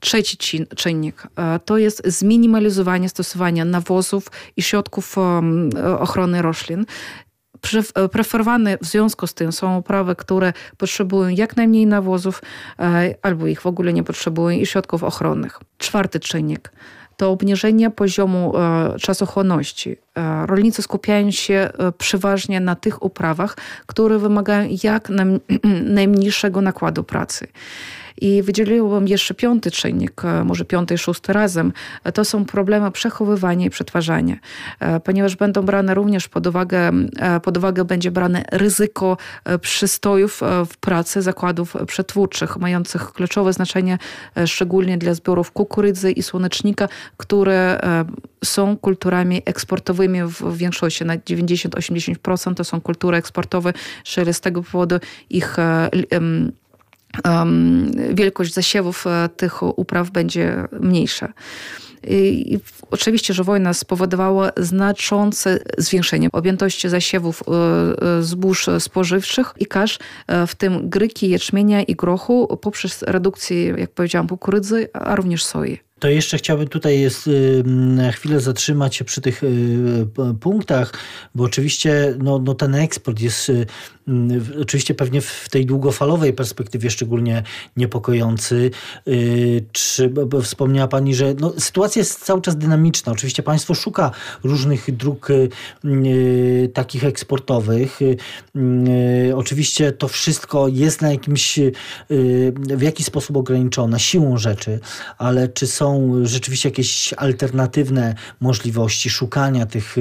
Trzeci 0.00 0.36
czynnik 0.76 1.22
e, 1.36 1.60
to 1.64 1.78
jest 1.78 2.02
zminimalizowanie 2.06 3.08
stosowania 3.08 3.64
nawozów 3.64 4.26
i 4.56 4.62
środków 4.62 5.16
ochrony 5.98 6.42
roślin 6.42 6.86
preferowane 8.12 8.78
w 8.78 8.86
związku 8.86 9.26
z 9.26 9.34
tym 9.34 9.52
są 9.52 9.78
uprawy, 9.78 10.16
które 10.16 10.52
potrzebują 10.76 11.28
jak 11.28 11.56
najmniej 11.56 11.86
nawozów 11.86 12.42
albo 13.22 13.46
ich 13.46 13.60
w 13.60 13.66
ogóle 13.66 13.92
nie 13.92 14.02
potrzebują 14.02 14.58
i 14.58 14.66
środków 14.66 15.04
ochronnych. 15.04 15.60
Czwarty 15.78 16.20
czynnik 16.20 16.72
to 17.16 17.30
obniżenie 17.30 17.90
poziomu 17.90 18.52
czasochłonności. 19.00 19.96
Rolnicy 20.46 20.82
skupiają 20.82 21.30
się 21.30 21.70
przeważnie 21.98 22.60
na 22.60 22.74
tych 22.74 23.02
uprawach, 23.02 23.56
które 23.86 24.18
wymagają 24.18 24.76
jak 24.84 25.08
najmniejszego 25.98 26.60
nakładu 26.60 27.04
pracy. 27.04 27.46
I 28.20 28.42
wydzieliłabym 28.42 29.08
jeszcze 29.08 29.34
piąty 29.34 29.70
czynnik, 29.70 30.24
e, 30.24 30.44
może 30.44 30.64
piąty 30.64 30.94
i 30.94 30.98
szósty 30.98 31.32
razem. 31.32 31.72
E, 32.04 32.12
to 32.12 32.24
są 32.24 32.44
problemy 32.44 32.90
przechowywania 32.90 33.66
i 33.66 33.70
przetwarzania, 33.70 34.36
e, 34.80 35.00
ponieważ 35.00 35.36
będą 35.36 35.62
brane 35.62 35.94
również 35.94 36.28
pod 36.28 36.46
uwagę, 36.46 36.92
pod 37.42 37.56
uwagę 37.56 37.84
będzie 37.84 38.10
brane 38.10 38.44
ryzyko 38.52 39.16
przystojów 39.60 40.40
w 40.66 40.76
pracy 40.76 41.22
zakładów 41.22 41.76
przetwórczych, 41.86 42.56
mających 42.56 43.12
kluczowe 43.12 43.52
znaczenie 43.52 43.98
szczególnie 44.46 44.98
dla 44.98 45.14
zbiorów 45.14 45.50
kukurydzy 45.50 46.12
i 46.12 46.22
słonecznika, 46.22 46.88
które 47.16 47.80
są 48.44 48.76
kulturami 48.76 49.42
eksportowymi 49.44 50.22
w 50.22 50.56
większości, 50.56 51.04
na 51.04 51.16
90-80% 51.16 52.54
to 52.54 52.64
są 52.64 52.80
kultury 52.80 53.16
eksportowe, 53.16 53.72
czyli 54.04 54.34
z 54.34 54.40
tego 54.40 54.62
powodu 54.62 54.96
ich 55.30 55.56
wielkość 58.14 58.54
zasiewów 58.54 59.06
e, 59.06 59.28
tych 59.36 59.62
upraw 59.62 60.10
będzie 60.10 60.64
mniejsza. 60.80 61.32
I 62.08 62.58
oczywiście, 62.90 63.34
że 63.34 63.44
wojna 63.44 63.74
spowodowała 63.74 64.50
znaczące 64.56 65.58
zwiększenie 65.78 66.28
objętości 66.32 66.88
zasiewów 66.88 67.42
e, 67.42 67.52
e, 68.18 68.22
zbóż 68.22 68.68
spożywczych 68.78 69.54
i 69.58 69.66
kasz, 69.66 69.98
w 70.46 70.54
tym 70.54 70.88
gryki, 70.88 71.30
jeczmienia 71.30 71.82
i 71.82 71.94
grochu 71.94 72.58
poprzez 72.60 73.02
redukcję, 73.02 73.66
jak 73.66 73.90
powiedziałam, 73.90 74.28
kukurydzy, 74.28 74.88
a 74.92 75.16
również 75.16 75.44
soi. 75.44 75.85
To 75.98 76.08
jeszcze 76.08 76.38
chciałbym 76.38 76.68
tutaj 76.68 77.00
jest, 77.00 77.30
na 77.64 78.12
chwilę 78.12 78.40
zatrzymać 78.40 78.96
się 78.96 79.04
przy 79.04 79.20
tych 79.20 79.42
punktach, 80.40 80.92
bo 81.34 81.44
oczywiście 81.44 82.14
no, 82.18 82.38
no 82.38 82.54
ten 82.54 82.74
eksport 82.74 83.20
jest 83.20 83.52
Mm, 84.08 84.44
oczywiście 84.62 84.94
pewnie 84.94 85.20
w 85.20 85.48
tej 85.50 85.66
długofalowej 85.66 86.32
perspektywie 86.32 86.90
szczególnie 86.90 87.42
niepokojący. 87.76 88.70
Y, 89.08 89.64
czy 89.72 90.12
wspomniała 90.42 90.88
Pani, 90.88 91.14
że 91.14 91.34
no, 91.40 91.52
sytuacja 91.58 92.00
jest 92.00 92.24
cały 92.24 92.40
czas 92.40 92.56
dynamiczna. 92.56 93.12
Oczywiście 93.12 93.42
państwo 93.42 93.74
szuka 93.74 94.10
różnych 94.44 94.96
dróg 94.96 95.30
y, 95.30 95.48
y, 95.84 96.70
takich 96.74 97.04
eksportowych. 97.04 98.00
Oczywiście 99.34 99.92
to 99.92 100.08
wszystko 100.08 100.68
jest 100.68 101.02
na 101.02 101.10
jakimś, 101.10 101.58
w 102.60 102.82
jakiś 102.82 103.06
sposób 103.06 103.36
ograniczone 103.36 104.00
siłą 104.00 104.38
rzeczy, 104.38 104.80
ale 105.18 105.48
czy 105.48 105.66
są 105.66 105.85
rzeczywiście 106.22 106.68
jakieś 106.68 107.14
alternatywne 107.16 108.14
możliwości 108.40 109.10
szukania 109.10 109.66
tych, 109.66 109.96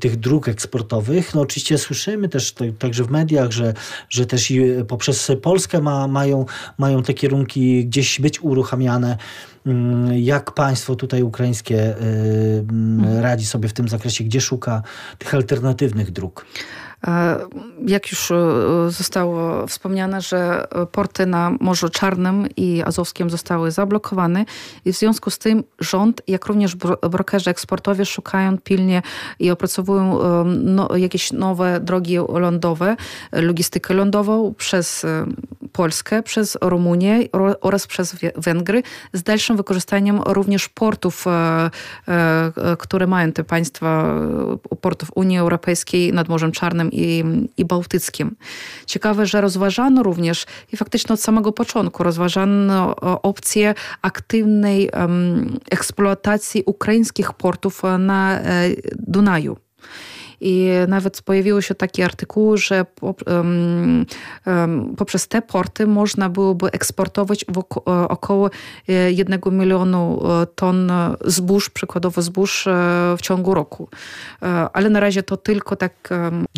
tych 0.00 0.16
dróg 0.16 0.48
eksportowych? 0.48 1.34
No 1.34 1.40
oczywiście 1.40 1.78
słyszymy 1.78 2.28
też 2.28 2.54
także 2.78 3.04
w 3.04 3.10
mediach, 3.10 3.50
że, 3.50 3.74
że 4.08 4.26
też 4.26 4.50
i 4.50 4.60
poprzez 4.88 5.32
Polskę 5.42 5.80
ma, 5.80 6.08
mają, 6.08 6.46
mają 6.78 7.02
te 7.02 7.14
kierunki 7.14 7.86
gdzieś 7.86 8.20
być 8.20 8.40
uruchamiane. 8.40 9.16
Mm, 9.66 10.18
jak 10.18 10.54
państwo 10.54 10.96
tutaj 10.96 11.22
ukraińskie 11.22 11.96
y, 11.96 12.64
mm, 12.70 13.18
radzi 13.22 13.46
sobie 13.46 13.68
w 13.68 13.72
tym 13.72 13.88
zakresie? 13.88 14.24
Gdzie 14.24 14.40
szuka 14.40 14.82
tych 15.18 15.34
alternatywnych 15.34 16.10
dróg? 16.10 16.46
E, 17.06 17.38
jak 17.86 18.10
już 18.10 18.30
e, 18.30 18.36
zostało 18.88 19.66
wspomniane, 19.66 20.20
że 20.20 20.66
porty 20.92 21.26
na 21.26 21.52
Morzu 21.60 21.88
Czarnym 21.88 22.48
i 22.56 22.82
Azowskim 22.82 23.30
zostały 23.30 23.70
zablokowane 23.70 24.44
i 24.84 24.92
w 24.92 24.96
związku 24.96 25.30
z 25.30 25.38
tym 25.38 25.64
rząd, 25.78 26.22
jak 26.28 26.46
również 26.46 26.76
brokerzy 27.10 27.50
eksportowi 27.50 28.06
szukają 28.06 28.58
pilnie 28.58 29.02
i 29.38 29.50
opracowują 29.50 30.22
e, 30.22 30.44
no, 30.44 30.96
jakieś 30.96 31.32
nowe 31.32 31.80
drogi 31.80 32.16
lądowe, 32.16 32.96
logistykę 33.32 33.94
lądową 33.94 34.54
przez 34.54 35.06
Polskę, 35.72 36.22
przez 36.22 36.58
Rumunię 36.60 37.20
oraz 37.60 37.86
przez 37.86 38.16
Węgry 38.36 38.82
z 39.12 39.22
dalszym 39.22 39.56
wykorzystaniem 39.56 40.20
również 40.26 40.68
portów, 40.68 41.24
które 42.78 43.06
mają 43.06 43.32
te 43.32 43.44
państwa, 43.44 44.14
portów 44.80 45.08
Unii 45.14 45.38
Europejskiej 45.38 46.12
nad 46.12 46.28
Morzem 46.28 46.52
Czarnym 46.52 46.89
i, 46.92 47.24
i 47.56 47.64
Bałtyckim. 47.64 48.36
Ciekawe, 48.86 49.26
że 49.26 49.40
rozważano 49.40 50.02
również 50.02 50.46
i 50.72 50.76
faktycznie 50.76 51.12
od 51.14 51.20
samego 51.20 51.52
początku 51.52 52.02
rozważano 52.02 52.96
opcję 53.22 53.74
aktywnej 54.02 54.90
eksploatacji 55.70 56.62
ukraińskich 56.66 57.32
portów 57.32 57.82
na 57.98 58.40
e, 58.40 58.68
Dunaju. 58.98 59.56
I 60.40 60.68
nawet 60.88 61.22
pojawiły 61.22 61.62
się 61.62 61.74
takie 61.74 62.04
artykuły, 62.04 62.58
że 62.58 62.86
poprzez 64.96 65.28
te 65.28 65.42
porty 65.42 65.86
można 65.86 66.28
byłoby 66.28 66.70
eksportować 66.72 67.44
około 68.08 68.50
e, 68.88 69.12
jednego 69.12 69.50
milionu 69.50 70.22
e, 70.42 70.46
ton 70.46 70.92
zbóż, 71.24 71.70
przykładowo 71.70 72.22
zbóż 72.22 72.66
e, 72.66 72.70
w 73.18 73.20
ciągu 73.22 73.54
roku. 73.54 73.88
Ale 74.72 74.90
na 74.90 75.00
razie 75.00 75.22
to 75.22 75.36
tylko 75.36 75.76
tak... 75.76 76.08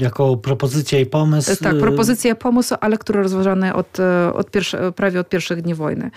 Jako 0.00 0.36
propozycja 0.36 0.98
i 0.98 1.06
pomysł? 1.06 1.64
Tak, 1.64 1.78
propozycja 1.78 2.32
i 2.32 2.36
pomysł, 2.36 2.74
ale 2.80 2.98
który 2.98 3.22
rozważany 3.22 3.74
od, 3.74 3.98
od 4.34 4.50
pierwsze, 4.50 4.92
prawie 4.92 5.20
od 5.20 5.28
pierwszych 5.28 5.62
dni 5.62 5.74
wojny. 5.74 6.10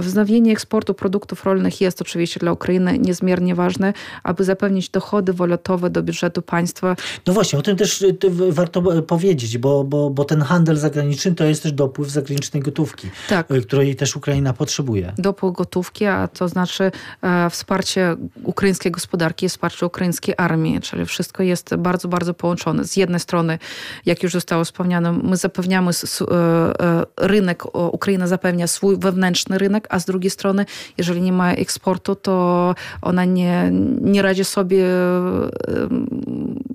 Wznowienie 0.00 0.52
eksportu 0.52 0.94
produktów 0.94 1.44
rolnych 1.44 1.80
jest 1.80 2.00
oczywiście 2.00 2.40
dla 2.40 2.52
Ukrainy 2.52 2.98
niezmiernie 2.98 3.54
ważne, 3.54 3.92
aby 4.22 4.44
zapewnić 4.44 4.88
dochody 4.88 5.32
walutowe 5.32 5.90
do 5.90 6.02
budżetu 6.02 6.42
państwa. 6.42 6.96
No 7.26 7.32
właśnie, 7.32 7.58
o 7.58 7.62
tym 7.62 7.76
też 7.76 8.02
y, 8.02 8.16
warto 8.50 8.98
e, 8.98 9.02
powiedzieć, 9.02 9.58
bo, 9.58 9.84
bo, 9.84 10.10
bo 10.10 10.24
ten 10.24 10.42
handel 10.42 10.76
zagraniczny 10.76 11.34
to 11.34 11.44
jest 11.44 11.62
też 11.62 11.72
dopływ 11.72 12.10
zagranicznej 12.10 12.62
gotówki, 12.62 13.08
tak. 13.28 13.50
Y, 13.50 13.62
której 13.62 13.96
też 13.96 14.16
Ukraina 14.16 14.52
potrzebuje. 14.52 15.12
Dopływ 15.18 15.52
gotówki, 15.52 16.04
a 16.06 16.28
to 16.28 16.48
znaczy 16.48 16.92
e, 17.22 17.50
wsparcie 17.50 18.16
ukraińskiej 18.42 18.92
gospodarki, 18.92 19.48
wsparcie 19.48 19.86
ukraińskiej 19.86 20.34
armii, 20.38 20.80
czyli 20.80 21.06
wszystko 21.06 21.42
jest 21.42 21.74
bardzo, 21.74 22.08
bardzo 22.08 22.34
połączone. 22.34 22.84
Z 22.84 22.96
jednej 22.96 23.20
strony, 23.20 23.58
jak 24.06 24.22
już 24.22 24.32
zostało 24.32 24.64
wspomniane, 24.64 25.12
my 25.12 25.36
zapewniamy 25.36 25.90
e, 25.90 27.04
rynek, 27.16 27.76
Ukraina 27.92 28.26
zapewnia 28.26 28.66
swój 28.66 28.96
wewnętrzny 28.98 29.58
rynek, 29.58 29.69
rynek, 29.70 29.86
a 29.90 29.98
z 29.98 30.04
drugiej 30.04 30.30
strony, 30.30 30.66
jeżeli 30.98 31.20
nie 31.20 31.32
ma 31.32 31.52
eksportu, 31.52 32.16
to 32.16 32.74
ona 33.02 33.24
nie, 33.24 33.70
nie 34.00 34.22
radzi 34.22 34.44
sobie 34.44 34.84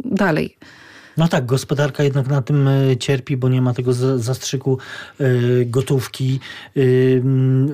dalej. 0.06 0.58
No 1.18 1.28
tak, 1.28 1.46
gospodarka 1.46 2.04
jednak 2.04 2.28
na 2.28 2.42
tym 2.42 2.68
e, 2.68 2.98
cierpi, 2.98 3.38
bo 3.38 3.50
nie 3.50 3.62
ma 3.62 3.74
tego 3.74 3.94
zastrzyku 4.18 4.78
e, 5.20 5.26
gotówki. 5.66 6.40
E, 6.66 6.80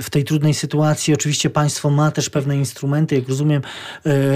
w 0.02 0.10
tej 0.12 0.24
trudnej 0.24 0.54
sytuacji 0.54 1.14
oczywiście 1.14 1.50
państwo 1.50 1.90
ma 1.90 2.12
też 2.12 2.30
pewne 2.30 2.58
instrumenty, 2.58 3.16
jak 3.16 3.30
rozumiem, 3.30 3.62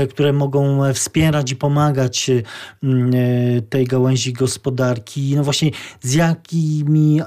które 0.10 0.34
mogą 0.34 0.94
wspierać 0.94 1.52
i 1.52 1.56
pomagać 1.56 2.32
tej 3.70 3.86
gałęzi 3.86 4.34
gospodarki. 4.34 5.36
No 5.36 5.44
właśnie 5.44 5.72
z 6.02 6.14
jakimi 6.14 7.22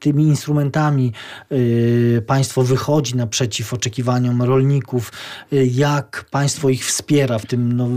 tymi 0.00 0.24
instrumentami 0.24 1.12
y, 1.52 2.22
państwo 2.26 2.62
wychodzi 2.62 3.16
naprzeciw 3.16 3.74
oczekiwaniom 3.74 4.42
rolników, 4.42 5.12
y, 5.52 5.66
jak 5.66 6.24
państwo 6.30 6.68
ich 6.68 6.86
wspiera 6.86 7.38
w 7.38 7.46
tym 7.46 7.72
no, 7.72 7.88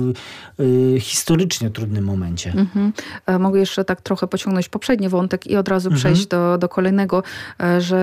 y, 0.59 0.99
historycznie 0.99 1.69
trudnym 1.69 2.03
momencie. 2.03 2.53
Mhm. 2.57 2.93
E, 3.25 3.39
mogę 3.39 3.59
jeszcze 3.59 3.85
tak 3.85 4.01
trochę 4.01 4.27
pociągnąć 4.27 4.69
poprzedni 4.69 5.09
wątek 5.09 5.47
i 5.47 5.57
od 5.57 5.67
razu 5.67 5.89
mhm. 5.89 5.99
przejść 5.99 6.27
do, 6.27 6.57
do 6.57 6.69
kolejnego, 6.69 7.23
e, 7.61 7.81
że 7.81 7.99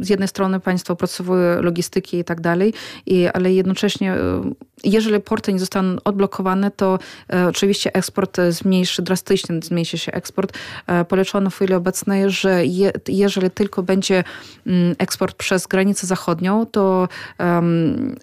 z 0.00 0.08
jednej 0.08 0.28
strony 0.28 0.60
państwo 0.60 0.92
opracowuje 0.92 1.62
logistyki 1.62 2.18
i 2.18 2.24
tak 2.24 2.40
dalej, 2.40 2.74
i, 3.06 3.26
ale 3.26 3.52
jednocześnie 3.52 4.12
e, 4.12 4.42
jeżeli 4.84 5.20
porty 5.20 5.52
nie 5.52 5.58
zostaną 5.58 5.96
odblokowane, 6.04 6.70
to 6.70 6.98
e, 7.32 7.46
oczywiście 7.46 7.94
eksport 7.94 8.36
zmniejszy, 8.48 9.02
drastycznie 9.02 9.60
zmniejszy 9.62 9.98
się 9.98 10.12
eksport. 10.12 10.58
E, 10.86 11.04
poleczono 11.04 11.50
w 11.50 11.54
chwili 11.54 11.74
obecnej, 11.74 12.30
że 12.30 12.66
je, 12.66 12.92
jeżeli 13.18 13.50
tylko 13.50 13.82
będzie 13.82 14.24
mm, 14.66 14.94
eksport 14.98 15.36
przez 15.36 15.66
granicę 15.66 16.06
zachodnią, 16.06 16.66
to 16.66 17.08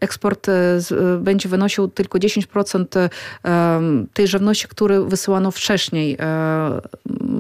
eksport 0.02 0.50
e, 0.50 0.52
e, 0.52 1.18
będzie 1.18 1.50
wynosił 1.50 1.88
tylko 1.88 2.20
10% 2.20 3.10
um, 3.44 4.08
tej 4.14 4.28
żywności, 4.28 4.68
które 4.68 5.06
wysyłano 5.06 5.52
wcześniej 5.52 6.18
e, 6.20 6.82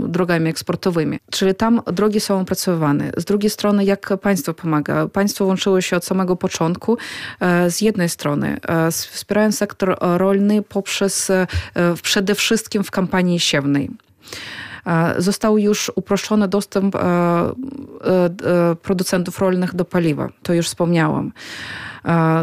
drogami 0.07 0.49
eksportowymi. 0.49 1.19
Czyli 1.31 1.55
tam 1.55 1.81
drogi 1.93 2.19
są 2.19 2.39
opracowywane. 2.39 3.11
Z 3.17 3.25
drugiej 3.25 3.49
strony, 3.49 3.85
jak 3.85 4.17
państwo 4.21 4.53
pomaga? 4.53 5.07
Państwo 5.07 5.45
łączyło 5.45 5.81
się 5.81 5.97
od 5.97 6.05
samego 6.05 6.35
początku. 6.35 6.97
E, 7.39 7.71
z 7.71 7.81
jednej 7.81 8.09
strony 8.09 8.57
wspierając 8.91 9.57
sektor 9.57 9.97
rolny 10.01 10.61
poprzez 10.61 11.31
przede 12.03 12.35
wszystkim 12.35 12.83
w 12.83 12.91
kampanii 12.91 13.39
siewnej. 13.39 13.89
Został 15.17 15.57
już 15.57 15.91
uproszczony 15.95 16.47
dostęp 16.47 16.95
producentów 18.81 19.39
rolnych 19.39 19.75
do 19.75 19.85
paliwa. 19.85 20.29
To 20.43 20.53
już 20.53 20.67
wspomniałam. 20.67 21.31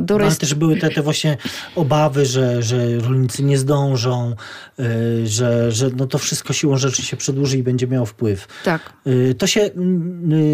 Do 0.03 0.19
no, 0.19 0.25
Ale 0.25 0.37
też 0.37 0.55
były 0.55 0.77
te, 0.77 0.91
te 0.91 1.03
właśnie 1.03 1.37
obawy, 1.75 2.27
że, 2.27 2.63
że 2.63 2.99
rolnicy 2.99 3.43
nie 3.43 3.59
zdążą, 3.59 4.35
y, 4.81 5.27
że, 5.27 5.73
że 5.73 5.91
no 5.97 6.07
to 6.07 6.19
wszystko 6.19 6.53
siłą 6.53 6.77
rzeczy 6.77 7.03
się 7.03 7.17
przedłuży 7.17 7.59
i 7.59 7.63
będzie 7.63 7.87
miało 7.87 8.07
wpływ. 8.07 8.47
Tak. 8.65 8.93
Y, 9.07 9.35
to 9.39 9.47
się 9.47 9.61
y, 9.61 9.73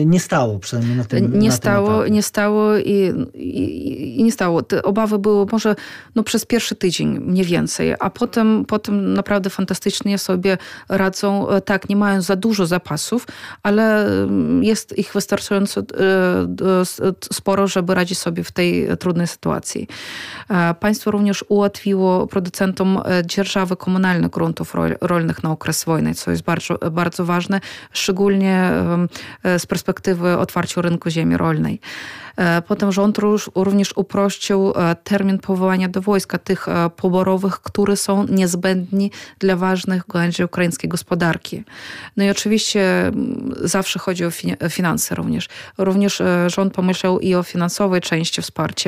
nie 0.07 0.21
stało 0.21 0.59
przynajmniej 0.59 0.97
na 0.97 1.05
tym 1.05 1.39
Nie 1.39 1.49
na 1.49 1.55
stało, 1.55 2.05
tym 2.05 2.13
nie 2.13 2.23
stało 2.23 2.77
i, 2.77 3.13
i, 3.35 4.21
i, 4.21 4.25
nie 4.25 4.33
stało. 4.33 4.63
Te 4.63 4.83
obawy 4.83 5.19
były 5.19 5.47
może 5.53 5.77
no, 6.15 6.23
przez 6.23 6.45
pierwszy 6.45 6.75
tydzień 6.75 7.19
mniej 7.19 7.45
więcej, 7.45 7.95
a 8.01 8.11
potem, 8.11 8.65
potem 8.65 9.15
naprawdę 9.15 9.51
fantastycznie 9.51 10.19
sobie 10.19 10.59
radzą. 10.89 11.49
E, 11.49 11.61
tak, 11.61 11.89
nie 11.89 11.97
mają 11.97 12.23
za 12.23 12.37
dużo 12.37 12.67
zapasów, 12.67 13.27
ale 13.63 14.07
mm, 14.07 14.65
jest 14.65 14.99
ich 14.99 15.13
wystarczająco 15.13 15.81
e, 15.81 15.85
sporo, 17.33 17.67
żeby 17.67 17.95
radzić 17.95 18.19
sobie 18.19 18.45
w 18.45 18.53
tej 18.53 18.94
trudnej 18.97 19.27
sytuacji. 19.27 19.89
E, 20.51 20.75
państwo 20.75 21.11
również 21.11 21.45
ułatwiło 21.49 22.27
producentom 22.27 22.99
e, 23.05 23.27
dzierżawy 23.27 23.77
komunalnych 23.77 24.31
gruntów 24.31 24.75
rolnych 25.01 25.43
na 25.43 25.51
okres 25.51 25.85
wojny, 25.85 26.15
co 26.15 26.31
jest 26.31 26.43
bardzo, 26.43 26.79
bardzo 26.91 27.25
ważne, 27.25 27.61
szczególnie 27.93 28.71
e, 29.45 29.59
z 29.59 29.67
perspektywy 29.67 30.39
otwarcia 30.39 30.83
rynku 30.83 31.11
ziemi 31.11 31.37
rolnej. 31.37 31.81
Potem 32.69 32.93
rząd 32.93 33.19
również 33.55 33.93
uprościł 33.97 34.73
termin 35.05 35.39
powołania 35.39 35.89
do 35.89 36.03
wojska 36.03 36.39
tych 36.39 36.67
poborowych, 36.97 37.61
które 37.61 37.97
są 37.97 38.27
niezbędni 38.27 39.11
dla 39.39 39.57
ważnych 39.57 40.07
gałęzi 40.07 40.45
ukraińskiej 40.45 40.91
gospodarki. 40.91 41.65
No 42.17 42.25
i 42.25 42.31
oczywiście 42.31 43.13
zawsze 43.63 43.99
chodzi 43.99 44.25
o 44.25 44.31
finanse 44.71 45.15
również. 45.15 45.49
Również 45.79 46.23
rząd 46.47 46.75
pomyślał 46.75 47.21
i 47.21 47.35
o 47.35 47.43
finansowej 47.43 48.01
części 48.01 48.43
wsparcia 48.43 48.84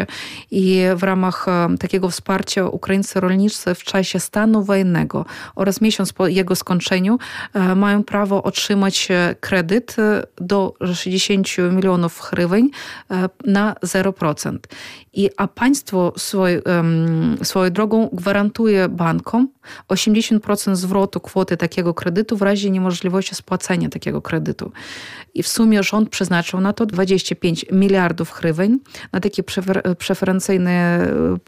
i 0.51 0.83
w 0.97 1.03
ramach 1.03 1.47
takiego 1.81 2.11
wsparcia 2.11 2.67
ukraińscy 2.67 3.21
rolnicy 3.21 3.75
w 3.75 3.85
czasie 3.85 4.21
stanu 4.21 4.63
wojennego 4.65 5.25
oraz 5.55 5.81
miesiąc 5.81 6.13
po 6.13 6.27
jego 6.29 6.57
skończeniu 6.57 7.19
mają 7.77 8.05
prawo 8.05 8.43
otrzymać 8.43 9.09
kredyt 9.41 9.97
do 10.37 10.75
60 10.95 11.49
milionów 11.73 12.21
hryweń 12.21 12.71
na 13.45 13.75
0%. 13.83 14.59
I, 15.13 15.31
a 15.37 15.49
państwo 15.49 16.13
swoj, 16.17 16.63
swoją 17.43 17.71
drogą 17.71 18.09
gwarantuje 18.13 18.89
bankom 18.89 19.49
80% 19.89 20.75
zwrotu 20.75 21.21
kwoty 21.21 21.57
takiego 21.57 21.95
kredytu 21.95 22.37
w 22.37 22.43
razie 22.43 22.71
niemożliwości 22.71 23.35
spłacenia 23.35 23.89
takiego 23.89 24.23
kredytu. 24.23 24.73
I 25.37 25.43
w 25.43 25.49
sumie 25.49 25.83
rząd 25.83 26.09
przeznaczył 26.09 26.61
na 26.61 26.73
to 26.73 26.87
25 26.87 27.67
miliardów 27.73 28.31
hryweń 28.31 28.79
na 29.13 29.21
takie 29.21 29.43
prefer 29.43 29.83
preferencyjne 29.99 30.71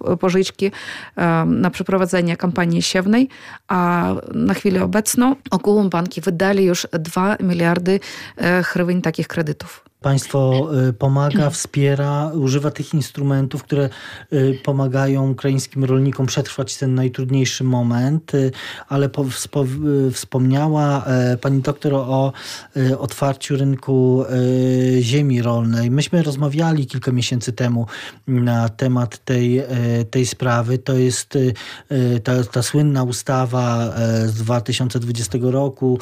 e, 0.04 0.16
pożyczki 0.16 0.70
um, 1.16 1.60
na 1.60 1.70
przeprowadzenie 1.70 2.36
kampanii 2.36 2.82
siewnej, 2.82 3.28
a 3.68 4.14
na 4.34 4.54
chwilę 4.54 4.82
obecną 4.82 5.36
ogółem 5.50 5.88
banki 5.88 6.20
wydali 6.20 6.64
już 6.64 6.86
2 6.92 7.36
miliardy 7.40 8.00
e, 8.36 8.62
hryweń 8.62 9.02
takich 9.02 9.28
kredytów. 9.28 9.87
Państwo 10.00 10.68
y, 10.88 10.92
pomaga, 10.92 11.50
wspiera, 11.50 12.30
używa 12.34 12.70
tych 12.70 12.94
instrumentów, 12.94 13.62
które 13.62 13.88
y, 14.32 14.58
pomagają 14.64 15.30
ukraińskim 15.30 15.84
rolnikom 15.84 16.26
przetrwać 16.26 16.76
ten 16.76 16.94
najtrudniejszy 16.94 17.64
moment, 17.64 18.34
y, 18.34 18.50
ale 18.88 19.10
wspomniała 20.12 21.04
e, 21.04 21.36
pani 21.36 21.62
doktor 21.62 21.94
o 21.94 22.32
otwarciu 22.98 23.56
rynku 23.56 24.24
ziemi 25.00 25.42
rolnej. 25.42 25.90
Myśmy 25.90 26.22
rozmawiali 26.22 26.86
kilka 26.86 27.12
miesięcy 27.12 27.52
temu 27.52 27.86
na 28.26 28.68
temat 28.68 29.24
tej, 29.24 29.62
tej 30.10 30.26
sprawy. 30.26 30.78
To 30.78 30.92
jest 30.94 31.38
ta, 32.24 32.44
ta 32.44 32.62
słynna 32.62 33.02
ustawa 33.02 33.94
e, 33.94 34.28
z 34.28 34.34
2020 34.34 35.38
roku. 35.42 35.98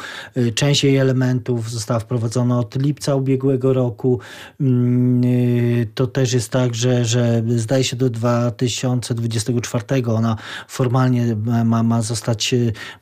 Część 0.54 0.84
jej 0.84 0.96
elementów 0.96 1.70
została 1.70 2.00
wprowadzona 2.00 2.58
od 2.58 2.82
lipca 2.82 3.14
ubiegłego 3.14 3.72
roku 3.72 3.85
roku. 3.86 4.20
Mm, 4.60 5.24
y, 5.24 5.88
to 5.94 6.06
też 6.06 6.32
jest 6.32 6.50
tak, 6.50 6.74
że, 6.74 7.04
że 7.04 7.42
zdaje 7.56 7.84
się 7.84 7.96
do 7.96 8.10
2024 8.10 9.84
ona 10.06 10.36
formalnie 10.68 11.36
ma, 11.64 11.82
ma 11.82 12.02
zostać, 12.02 12.54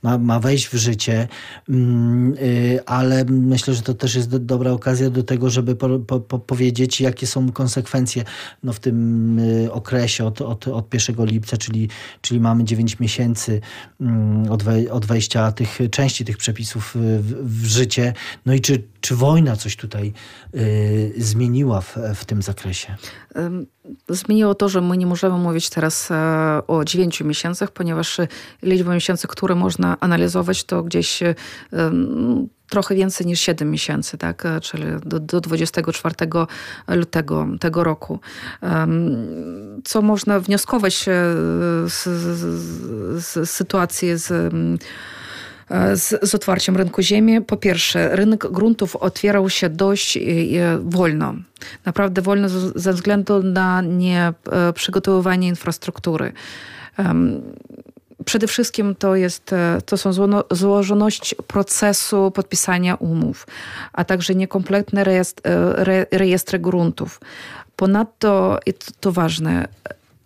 ma, 0.03 0.19
ma 0.19 0.41
wejść 0.41 0.69
w 0.69 0.75
życie, 0.75 1.29
mm, 1.69 2.35
y, 2.35 2.81
ale 2.87 3.25
myślę, 3.25 3.75
że 3.75 3.83
to 3.83 3.95
też 3.95 4.15
jest 4.15 4.37
dobra 4.37 4.71
okazja 4.71 5.11
do 5.11 5.23
tego, 5.23 5.51
żeby 5.51 5.77
po, 5.77 5.99
po, 6.21 6.39
powiedzieć, 6.39 7.01
jakie 7.01 7.27
są 7.27 7.53
konsekwencje 7.53 8.25
no, 8.63 8.73
w 8.73 8.81
tym 8.81 9.39
y, 9.39 9.73
okresie 9.73 10.25
od, 10.25 10.41
od, 10.41 10.69
od 10.69 10.95
1 10.95 11.27
lipca, 11.27 11.57
czyli, 11.57 11.89
czyli 12.21 12.41
mamy 12.41 12.65
9 12.65 13.01
miesięcy 13.01 13.61
mm, 14.01 14.53
od, 14.53 14.63
od 14.91 15.07
wejścia 15.07 15.53
tych 15.53 15.79
części 15.91 16.25
tych 16.25 16.37
przepisów 16.37 16.93
w, 16.95 17.63
w 17.63 17.65
życie. 17.67 18.13
No 18.47 18.55
i 18.55 18.61
czy, 18.61 18.83
czy 19.05 19.17
wojna 19.17 19.57
coś 19.57 19.77
tutaj 19.77 20.13
y, 20.55 21.13
zmieniła 21.19 21.81
w, 21.81 21.97
w 22.15 22.25
tym 22.25 22.43
zakresie? 22.43 22.97
Zmieniło 24.09 24.55
to, 24.55 24.69
że 24.69 24.81
my 24.81 24.97
nie 24.97 25.07
możemy 25.07 25.39
mówić 25.39 25.71
teraz 25.71 26.11
e, 26.11 26.15
o 26.67 26.85
9 26.85 27.21
miesiącach, 27.21 27.71
ponieważ 27.71 28.21
liczba 28.63 28.95
miesięcy, 28.95 29.29
które 29.29 29.55
można 29.55 29.97
analizować, 30.01 30.65
to 30.65 30.83
gdzieś 30.83 31.23
e, 31.23 31.35
trochę 32.69 32.95
więcej 32.95 33.27
niż 33.27 33.41
7 33.41 33.71
miesięcy, 33.71 34.19
tak? 34.19 34.47
E, 34.47 34.61
czyli 34.61 34.85
do, 35.07 35.21
do 35.21 35.41
24 35.41 36.15
lutego 36.89 37.47
tego 37.61 37.85
roku. 37.85 38.21
Co 39.85 40.03
można 40.03 40.41
wnioskować 40.41 40.95
z, 40.95 41.93
z, 41.93 43.25
z 43.25 43.51
sytuacji 43.51 44.17
z 44.17 44.31
E, 44.31 44.51
z, 45.95 46.31
z 46.31 46.35
otwarciem 46.35 46.77
rynku 46.77 47.03
ziemi. 47.03 47.41
Po 47.41 47.57
pierwsze, 47.57 48.17
rynek 48.17 48.47
gruntów 48.51 48.97
otwierał 48.97 49.51
się 49.51 49.69
dość 49.69 50.17
e, 50.17 50.21
e, 50.21 50.79
wolno. 50.85 51.35
Naprawdę 51.85 52.23
wolno 52.23 52.49
ze 52.75 52.93
względu 52.93 53.43
na 53.43 53.83
nieprzygotowywanie 53.83 55.49
infrastruktury. 55.49 56.33
Przede 58.25 58.47
wszystkim 58.47 58.95
to, 58.95 59.17
jest, 59.17 59.51
to 59.87 59.97
są 59.97 60.11
złożoność 60.51 61.35
procesu 61.47 62.31
podpisania 62.31 62.95
umów, 62.95 63.47
a 63.93 64.05
także 64.05 64.35
niekompletne 64.35 65.05
rejestry 66.11 66.59
gruntów. 66.59 67.21
Ponadto, 67.77 68.59
i 68.67 68.75
to 69.01 69.13
ważne, 69.13 69.69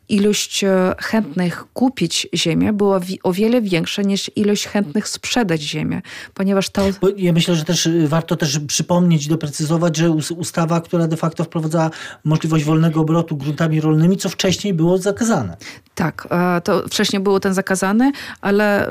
ilość 0.08 0.64
e, 0.64 0.94
chętnych 0.98 1.64
kupić 1.72 2.28
ziemię 2.34 2.72
była 2.72 3.00
o 3.22 3.32
wiele 3.32 3.60
większa 3.60 4.02
niż 4.02 4.30
ilość 4.36 4.66
chętnych 4.66 5.08
sprzedać 5.08 5.60
ziemię, 5.60 6.02
ponieważ 6.34 6.70
to... 6.70 6.82
Bo 7.00 7.08
ja 7.16 7.32
myślę, 7.32 7.54
że 7.54 7.64
też 7.64 7.86
y, 7.86 8.08
warto 8.08 8.36
też 8.36 8.58
przypomnieć, 8.58 9.28
doprecyzować, 9.28 9.96
że 9.96 10.10
ustawa, 10.10 10.80
która 10.80 11.06
de 11.06 11.16
facto 11.16 11.44
wprowadzała 11.44 11.90
możliwość 12.24 12.64
wolnego 12.64 13.00
obrotu 13.00 13.36
gruntami 13.36 13.80
rolnymi, 13.80 14.16
co 14.16 14.28
wcześniej 14.28 14.74
było 14.74 14.98
zakazane. 14.98 15.56
Tak, 15.94 16.28
e, 16.30 16.60
to 16.60 16.88
wcześniej 16.88 17.22
było 17.22 17.40
ten 17.40 17.54
zakazany, 17.54 18.12
ale 18.40 18.88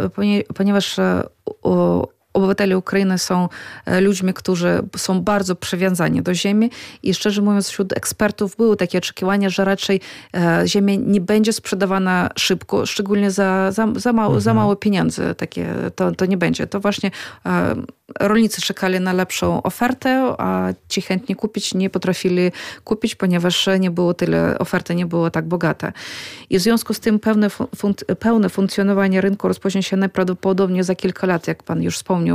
ponieważ 0.55 0.99
e, 0.99 1.23
obywatele 2.37 2.77
Ukrainy 2.77 3.17
są 3.17 3.49
e, 3.85 4.01
ludźmi, 4.01 4.33
którzy 4.33 4.81
są 4.97 5.21
bardzo 5.21 5.55
przywiązani 5.55 6.21
do 6.21 6.33
ziemi 6.33 6.71
i 7.03 7.13
szczerze 7.13 7.41
mówiąc 7.41 7.69
wśród 7.69 7.97
ekspertów 7.97 8.55
były 8.55 8.77
takie 8.77 8.97
oczekiwania, 8.97 9.49
że 9.49 9.65
raczej 9.65 10.01
e, 10.33 10.63
ziemia 10.65 10.95
nie 10.95 11.21
będzie 11.21 11.53
sprzedawana 11.53 12.29
szybko, 12.35 12.85
szczególnie 12.85 13.31
za, 13.31 13.71
za, 13.71 13.87
za, 13.95 14.13
mało, 14.13 14.27
mhm. 14.27 14.41
za 14.41 14.53
mało 14.53 14.75
pieniędzy. 14.75 15.35
Takie, 15.37 15.73
to, 15.95 16.11
to 16.11 16.25
nie 16.25 16.37
będzie. 16.37 16.67
To 16.67 16.79
właśnie 16.79 17.11
e, 17.45 17.75
rolnicy 18.19 18.61
czekali 18.61 18.99
na 18.99 19.13
lepszą 19.13 19.63
ofertę, 19.63 20.35
a 20.37 20.69
ci 20.89 21.01
chętni 21.01 21.35
kupić 21.35 21.73
nie 21.73 21.89
potrafili 21.89 22.51
kupić, 22.83 23.15
ponieważ 23.15 23.69
nie 23.79 23.91
było 23.91 24.13
tyle, 24.13 24.59
oferta 24.59 24.93
nie 24.93 25.05
było 25.05 25.31
tak 25.31 25.45
bogata. 25.47 25.93
I 26.49 26.59
w 26.59 26.61
związku 26.61 26.93
z 26.93 26.99
tym 26.99 27.19
pełne, 27.19 27.49
fun, 27.49 27.93
pełne 28.19 28.49
funkcjonowanie 28.49 29.21
rynku 29.21 29.47
rozpocznie 29.47 29.83
się 29.83 29.97
najprawdopodobniej 29.97 30.83
za 30.83 30.95
kilka 30.95 31.27
lat, 31.27 31.47
jak 31.47 31.63
pan 31.63 31.83
już 31.83 31.95
wspomniał, 31.95 32.26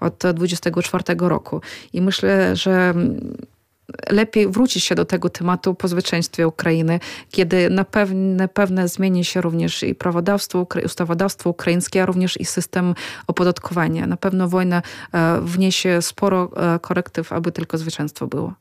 od 0.00 0.22
24 0.34 1.04
roku. 1.18 1.60
I 1.92 2.02
myślę, 2.02 2.56
że 2.56 2.94
lepiej 4.10 4.48
wrócić 4.48 4.84
się 4.84 4.94
do 4.94 5.04
tego 5.04 5.28
tematu 5.28 5.74
po 5.74 5.88
zwycięstwie 5.88 6.48
Ukrainy, 6.48 7.00
kiedy 7.30 7.70
na 7.70 7.84
pewne, 7.84 8.48
pewne 8.48 8.88
zmieni 8.88 9.24
się 9.24 9.40
również 9.40 9.82
i 9.82 9.94
prawodawstwo, 9.94 10.66
ustawodawstwo 10.84 11.50
ukraińskie, 11.50 12.02
a 12.02 12.06
również 12.06 12.40
i 12.40 12.44
system 12.44 12.94
opodatkowania. 13.26 14.06
Na 14.06 14.16
pewno 14.16 14.48
wojna 14.48 14.82
wniesie 15.42 16.02
sporo 16.02 16.50
korektyw, 16.80 17.32
aby 17.32 17.52
tylko 17.52 17.78
zwycięstwo 17.78 18.26
było. 18.26 18.54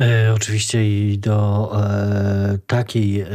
E, 0.00 0.34
oczywiście 0.34 0.88
i 0.88 1.18
do 1.18 1.72
e, 1.82 2.58
takiej 2.66 3.20
e, 3.20 3.26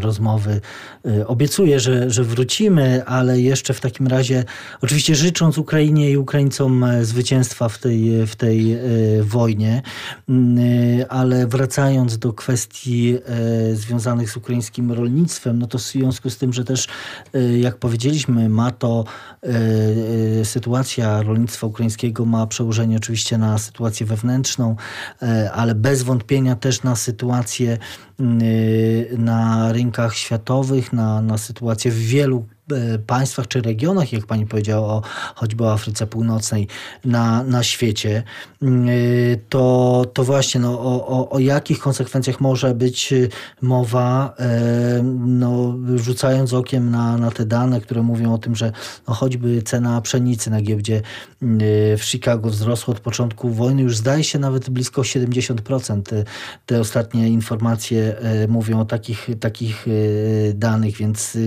rozmowy 0.00 0.60
e, 1.06 1.26
obiecuję, 1.26 1.80
że, 1.80 2.10
że 2.10 2.24
wrócimy, 2.24 3.04
ale 3.06 3.40
jeszcze 3.40 3.74
w 3.74 3.80
takim 3.80 4.06
razie, 4.06 4.44
oczywiście 4.80 5.14
życząc 5.14 5.58
Ukrainie 5.58 6.10
i 6.10 6.16
Ukraińcom 6.16 6.84
e, 6.84 7.04
zwycięstwa 7.04 7.68
w 7.68 7.78
tej, 7.78 8.26
w 8.26 8.36
tej 8.36 8.72
e, 8.72 8.78
wojnie, 9.22 9.82
ale 11.08 11.46
wracając 11.46 12.18
do 12.18 12.32
kwestii 12.32 13.18
związanych 13.72 14.30
z 14.30 14.36
ukraińskim 14.36 14.92
rolnictwem, 14.92 15.58
no 15.58 15.66
to 15.66 15.78
w 15.78 15.82
związku 15.82 16.30
z 16.30 16.38
tym, 16.38 16.52
że 16.52 16.64
też, 16.64 16.88
jak 17.60 17.76
powiedzieliśmy, 17.76 18.48
ma 18.48 18.70
to 18.70 19.04
sytuacja 20.44 21.22
rolnictwa 21.22 21.66
ukraińskiego 21.66 22.24
ma 22.24 22.46
przełożenie 22.46 22.96
oczywiście 22.96 23.38
na 23.38 23.58
sytuację 23.58 24.06
wewnętrzną, 24.06 24.76
ale 25.52 25.74
bez 25.74 26.02
wątpienia 26.02 26.56
też 26.56 26.82
na 26.82 26.96
sytuację 26.96 27.78
na 29.18 29.72
rynkach 29.72 30.14
światowych, 30.14 30.92
na, 30.92 31.22
na 31.22 31.38
sytuację 31.38 31.90
w 31.90 31.98
wielu 31.98 32.46
E, 32.61 32.61
państwach 33.06 33.48
czy 33.48 33.60
regionach, 33.60 34.12
jak 34.12 34.26
pani 34.26 34.46
powiedziała, 34.46 34.86
o, 34.86 35.02
choćby 35.34 35.64
o 35.64 35.72
Afryce 35.72 36.06
Północnej 36.06 36.68
na, 37.04 37.42
na 37.42 37.62
świecie, 37.62 38.22
mm, 38.62 38.88
e, 38.88 38.92
to, 39.48 40.04
to 40.14 40.24
właśnie 40.24 40.60
no, 40.60 40.80
o, 40.80 41.06
o, 41.06 41.30
o 41.30 41.38
jakich 41.38 41.78
konsekwencjach 41.78 42.40
może 42.40 42.74
być 42.74 43.14
mowa, 43.62 44.34
e, 44.38 45.02
no, 45.26 45.74
rzucając 45.96 46.52
okiem 46.52 46.90
na, 46.90 47.18
na 47.18 47.30
te 47.30 47.46
dane, 47.46 47.80
które 47.80 48.02
mówią 48.02 48.34
o 48.34 48.38
tym, 48.38 48.56
że 48.56 48.72
no, 49.08 49.14
choćby 49.14 49.62
cena 49.62 50.00
pszenicy 50.00 50.50
na 50.50 50.60
giełdzie 50.60 51.02
w 51.98 52.00
Chicago 52.02 52.50
wzrosła 52.50 52.94
od 52.94 53.00
początku 53.00 53.50
wojny, 53.50 53.82
już 53.82 53.96
zdaje 53.96 54.24
się 54.24 54.38
nawet 54.38 54.70
blisko 54.70 55.02
70%. 55.02 56.02
Te, 56.02 56.24
te 56.66 56.80
ostatnie 56.80 57.28
informacje 57.28 58.16
mówią 58.48 58.80
o 58.80 58.84
takich, 58.84 59.28
takich 59.40 59.86
danych, 60.54 60.96
więc, 60.96 61.38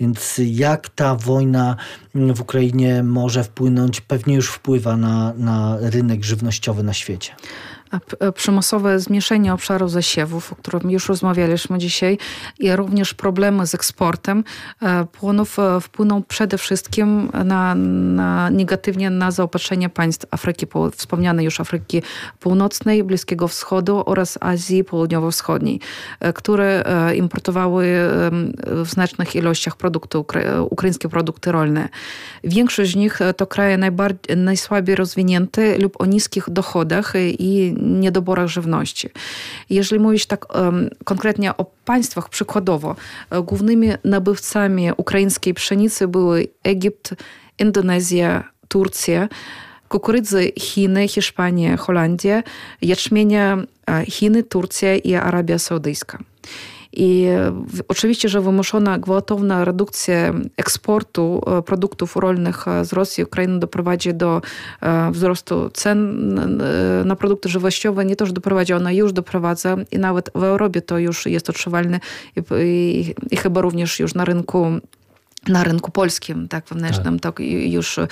więc 0.00 0.40
jak 0.56 0.88
ta 0.88 1.14
wojna 1.14 1.76
w 2.14 2.40
Ukrainie 2.40 3.02
może 3.02 3.44
wpłynąć, 3.44 4.00
pewnie 4.00 4.34
już 4.34 4.50
wpływa 4.50 4.96
na, 4.96 5.32
na 5.36 5.76
rynek 5.80 6.24
żywnościowy 6.24 6.82
na 6.82 6.92
świecie. 6.92 7.32
E, 8.20 8.32
przymusowe 8.32 9.00
zmieszanie 9.00 9.54
obszaru 9.54 9.88
zasiewów, 9.88 10.52
o 10.52 10.56
którym 10.56 10.90
już 10.90 11.08
rozmawialiśmy 11.08 11.78
dzisiaj, 11.78 12.18
i 12.58 12.76
również 12.76 13.14
problemy 13.14 13.66
z 13.66 13.74
eksportem 13.74 14.44
e, 14.82 15.04
płonów 15.04 15.58
e, 15.58 15.80
wpłyną 15.80 16.22
przede 16.22 16.58
wszystkim 16.58 17.30
na, 17.44 17.74
na 17.74 18.50
negatywnie 18.50 19.10
na 19.10 19.30
zaopatrzenie 19.30 19.88
państw 19.88 20.26
Afryki, 20.30 20.66
wspomnianej 20.96 21.44
już 21.44 21.60
Afryki 21.60 22.02
Północnej, 22.40 23.04
Bliskiego 23.04 23.48
Wschodu 23.48 24.02
oraz 24.06 24.38
Azji 24.40 24.84
Południowo-Wschodniej, 24.84 25.80
które 26.34 26.84
importowały 27.16 27.86
w 28.66 28.86
znacznych 28.86 29.36
ilościach 29.36 29.76
produkty, 29.76 30.18
ukraińskie 30.70 31.08
produkty 31.08 31.52
rolne. 31.52 31.88
Większość 32.44 32.92
z 32.92 32.96
nich 32.96 33.18
to 33.36 33.46
kraje 33.46 33.78
najsłabiej 34.36 34.96
rozwinięte 34.96 35.78
lub 35.78 36.00
o 36.00 36.06
niskich 36.06 36.50
dochodach 36.50 37.12
i 37.38 37.74
niedoborach 37.84 38.48
żywności. 38.48 39.08
Jeżeli 39.70 40.02
mówić 40.02 40.26
tak 40.26 40.46
konkretnie 41.04 41.56
o 41.56 41.64
państwach, 41.84 42.28
przykładowo, 42.28 42.96
e, 43.30 43.42
głównymi 43.42 43.88
nabywcami 44.04 44.90
ukraińskiej 44.96 45.54
pszenicy 45.54 46.08
były 46.08 46.48
Egipt, 46.62 47.14
Indonezja, 47.58 48.44
Turcja, 48.68 49.28
kukurydzy 49.88 50.52
Chiny, 50.58 51.08
Hiszpania, 51.08 51.76
Holandia, 51.76 52.42
jęczmienia 52.82 53.58
e, 53.90 54.06
Chiny, 54.06 54.42
Turcja 54.42 54.96
i 54.96 55.14
Arabia 55.14 55.58
Saudyjska. 55.58 56.18
I 56.96 57.26
oczywiście, 57.88 58.28
że 58.28 58.40
wymuszona 58.40 58.98
gwałtowna 58.98 59.64
redukcja 59.64 60.34
eksportu 60.56 61.42
produktów 61.66 62.16
rolnych 62.16 62.64
z 62.82 62.92
Rosji 62.92 63.24
Ukrainy 63.24 63.58
doprowadzi 63.58 64.14
do 64.14 64.42
wzrostu 65.12 65.70
cen 65.70 66.34
na 67.04 67.16
produkty 67.16 67.48
żywnościowe. 67.48 68.04
Nie 68.04 68.16
to, 68.16 68.26
że 68.26 68.32
doprowadzi, 68.32 68.72
ona 68.72 68.92
już 68.92 69.12
doprowadza 69.12 69.76
i 69.92 69.98
nawet 69.98 70.30
w 70.34 70.42
Europie 70.42 70.82
to 70.82 70.98
już 70.98 71.26
jest 71.26 71.50
odczuwalne 71.50 72.00
i, 72.36 72.42
i, 72.64 73.14
i 73.30 73.36
chyba 73.36 73.60
również 73.60 74.00
już 74.00 74.14
na 74.14 74.24
rynku 74.24 74.66
na 75.48 75.64
rynku 75.64 75.90
polskim, 75.90 76.48
tak, 76.48 76.64
wewnętrznym, 76.68 77.20
tak. 77.20 77.36
tak 77.36 77.46
już 77.46 77.98
e, 77.98 78.08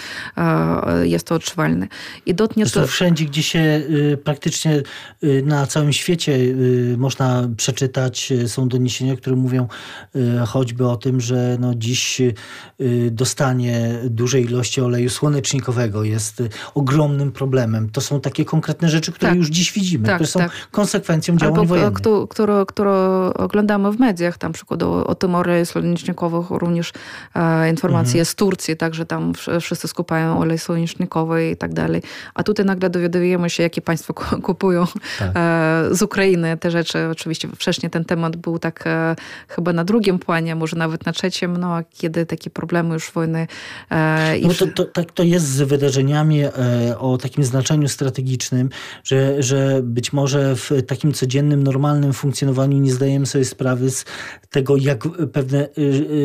jest 1.02 1.26
to 1.26 1.34
odczuwalne. 1.34 1.88
I 2.26 2.34
dotknie 2.34 2.66
to... 2.66 2.86
Wszędzie, 2.86 3.24
gdzie 3.24 3.42
się 3.42 3.58
y, 3.58 4.18
praktycznie 4.24 4.82
y, 5.24 5.42
na 5.46 5.66
całym 5.66 5.92
świecie 5.92 6.32
y, 6.32 6.94
można 6.98 7.48
przeczytać, 7.56 8.32
są 8.46 8.68
doniesienia, 8.68 9.16
które 9.16 9.36
mówią 9.36 9.68
choćby 10.46 10.86
o 10.86 10.96
tym, 10.96 11.20
że 11.20 11.56
no 11.60 11.74
dziś 11.74 12.20
dostanie 13.10 13.98
dużej 14.04 14.44
ilości 14.44 14.80
oleju 14.80 15.10
słonecznikowego 15.10 16.04
jest 16.04 16.42
ogromnym 16.74 17.32
problemem. 17.32 17.90
To 17.90 18.00
są 18.00 18.20
takie 18.20 18.44
konkretne 18.44 18.88
rzeczy, 18.88 19.12
które 19.12 19.30
tak. 19.30 19.38
już 19.38 19.48
dziś 19.48 19.72
widzimy, 19.72 20.06
tak, 20.06 20.14
które 20.14 20.26
są 20.26 20.40
tak. 20.40 20.50
konsekwencją 20.70 21.36
działań 21.36 21.54
Albo, 21.54 21.64
wojennych. 21.64 22.02
Które, 22.30 22.64
które 22.68 22.92
oglądamy 23.34 23.92
w 23.92 24.00
mediach, 24.00 24.38
tam 24.38 24.52
przykład 24.52 24.82
o, 24.82 25.06
o 25.06 25.14
tym 25.14 25.34
oleju 25.34 25.66
słonecznikowych 25.66 26.50
również 26.50 26.92
informacje 27.70 28.20
mhm. 28.20 28.24
z 28.24 28.34
Turcji, 28.34 28.76
także 28.76 29.06
tam 29.06 29.32
wszyscy 29.60 29.88
skupają 29.88 30.38
olej 30.38 30.58
słonecznikowy 30.58 31.50
i 31.50 31.56
tak 31.56 31.74
dalej. 31.74 32.02
A 32.34 32.42
tutaj 32.42 32.66
nagle 32.66 32.90
dowiadujemy 32.90 33.50
się, 33.50 33.62
jakie 33.62 33.82
państwo 33.82 34.14
kupują 34.42 34.86
tak. 35.18 35.30
E, 35.34 35.88
z 35.90 36.02
Ukrainy 36.02 36.56
te 36.56 36.70
rzeczy. 36.70 37.08
Oczywiście 37.10 37.48
wcześniej 37.48 37.90
ten 37.90 38.04
temat 38.04 38.36
był 38.36 38.58
tak 38.58 38.86
e, 38.86 39.16
chyba 39.48 39.72
na 39.72 39.84
drugim 39.84 40.18
planie, 40.18 40.54
może 40.54 40.76
nawet 40.76 41.06
na 41.06 41.12
trzecim, 41.12 41.56
no 41.56 41.74
a 41.74 41.82
kiedy 41.82 42.26
takie 42.26 42.50
problemy 42.50 42.94
już 42.94 43.12
wojny... 43.12 43.46
No 44.42 44.54
to, 44.58 44.66
to, 44.66 44.84
tak 44.84 45.12
to 45.12 45.22
jest 45.22 45.46
z 45.46 45.62
wydarzeniami 45.62 46.42
o 46.98 47.18
takim 47.18 47.44
znaczeniu 47.44 47.88
strategicznym, 47.88 48.68
że, 49.04 49.42
że 49.42 49.80
być 49.82 50.12
może 50.12 50.56
w 50.56 50.70
takim 50.86 51.12
codziennym, 51.12 51.62
normalnym 51.62 52.12
funkcjonowaniu 52.12 52.78
nie 52.78 52.92
zdajemy 52.92 53.26
sobie 53.26 53.44
sprawy 53.44 53.90
z 53.90 54.04
tego, 54.50 54.76
jak 54.76 55.08
pewne 55.32 55.68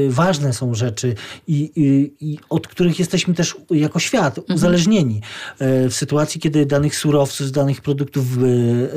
ważne 0.10 0.53
są 0.53 0.73
rzeczy, 0.73 0.87
rzeczy 0.88 1.15
i, 1.47 1.71
i, 1.76 2.13
i, 2.19 2.39
od 2.50 2.67
których 2.67 3.00
jesteśmy 3.00 3.34
też 3.34 3.56
jako 3.71 4.00
świat 4.00 4.38
mhm. 4.38 4.56
uzależnieni. 4.56 5.21
E, 5.60 5.89
w 5.89 5.93
sytuacji, 5.93 6.41
kiedy 6.41 6.65
danych 6.65 6.95
surowców, 6.95 7.52
danych 7.52 7.82
produktów 7.82 8.26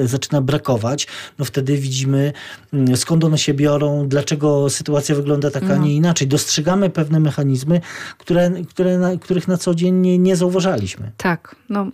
e, 0.01 0.09
zaczyna 0.09 0.41
brakować, 0.41 1.07
no 1.39 1.45
wtedy 1.45 1.77
widzimy 1.77 2.33
mm, 2.73 2.97
skąd 2.97 3.25
one 3.25 3.39
się 3.39 3.55
biorą, 3.55 4.09
dlaczego 4.09 4.71
sytuacja 4.71 5.15
wygląda 5.15 5.51
tak, 5.51 5.71
a 5.71 5.77
nie 5.77 5.95
inaczej. 5.95 6.29
Dostrzegamy 6.29 6.91
pewne 6.91 7.21
mechanizmy, 7.21 7.81
które, 8.19 8.51
które 8.69 8.99
na, 8.99 9.17
których 9.17 9.49
na 9.49 9.57
co 9.57 9.75
dzień 9.75 9.95
nie, 9.95 10.19
nie 10.19 10.37
zauważaliśmy. 10.37 11.13
Tak, 11.17 11.57
no 11.69 11.87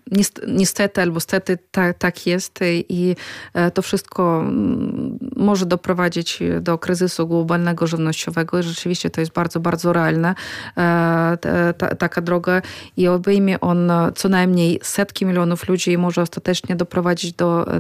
niestety 0.49 1.01
albo 1.01 1.21
stety 1.21 1.59
tak, 1.71 1.99
tak 1.99 2.27
jest 2.27 2.61
i 2.89 3.17
e, 3.55 3.71
to 3.71 3.83
wszystko 3.83 4.41
mm, 4.41 5.19
może 5.37 5.67
doprowadzić 5.67 6.39
do 6.61 6.79
kryzysu 6.79 7.29
globalnego 7.29 7.87
żywnościowego 7.87 8.59
i 8.59 8.63
rzeczywiście 8.63 9.11
to 9.11 9.21
jest 9.21 9.33
bardzo, 9.33 9.61
bardzo 9.61 9.86
realna 9.93 10.35
e, 10.77 11.75
taka 11.99 12.21
droga 12.21 12.63
i 12.97 13.09
obejmie 13.09 13.61
on 13.61 13.93
co 14.15 14.29
najmniej 14.29 14.81
setki 14.83 15.27
milionów 15.27 15.69
ludzi 15.69 15.93
i 15.93 15.99
może 15.99 16.23
ostatecznie 16.23 16.77
doprowadzić 16.77 17.33
do 17.33 17.67
e, 17.67 17.77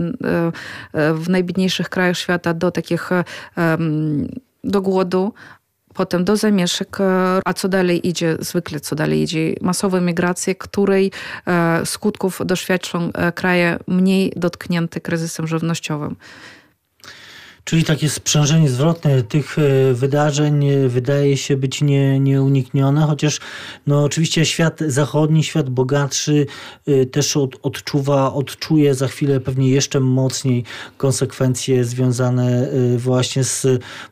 e, 0.92 1.14
w 1.14 1.28
najbiedniejszych 1.28 1.88
krajach 1.88 2.18
świata 2.18 2.54
do 2.54 2.70
takich 2.70 3.10
do 4.64 4.82
głodu, 4.82 5.32
potem 5.94 6.24
do 6.24 6.36
zamieszek, 6.36 6.98
a 7.44 7.52
co 7.52 7.68
dalej 7.68 8.08
idzie, 8.08 8.36
zwykle 8.40 8.80
co 8.80 8.96
dalej 8.96 9.22
idzie, 9.22 9.54
masowa 9.60 10.00
migracja, 10.00 10.54
której 10.54 11.12
skutków 11.84 12.40
doświadczą 12.44 13.10
kraje 13.34 13.78
mniej 13.86 14.32
dotknięte 14.36 15.00
kryzysem 15.00 15.46
żywnościowym. 15.46 16.16
Czyli 17.68 17.84
takie 17.84 18.08
sprzężenie 18.08 18.68
zwrotne 18.68 19.22
tych 19.22 19.58
e, 19.58 19.94
wydarzeń 19.94 20.68
e, 20.68 20.88
wydaje 20.88 21.36
się 21.36 21.56
być 21.56 21.82
nie, 21.82 22.20
nieuniknione, 22.20 23.02
chociaż 23.02 23.40
no 23.86 24.04
oczywiście 24.04 24.46
świat 24.46 24.80
zachodni, 24.86 25.44
świat 25.44 25.70
bogatszy 25.70 26.46
e, 26.86 27.06
też 27.06 27.36
od, 27.36 27.56
odczuwa, 27.62 28.32
odczuje 28.32 28.94
za 28.94 29.08
chwilę 29.08 29.40
pewnie 29.40 29.70
jeszcze 29.70 30.00
mocniej 30.00 30.64
konsekwencje 30.96 31.84
związane 31.84 32.68
właśnie 32.96 33.44
z 33.44 33.66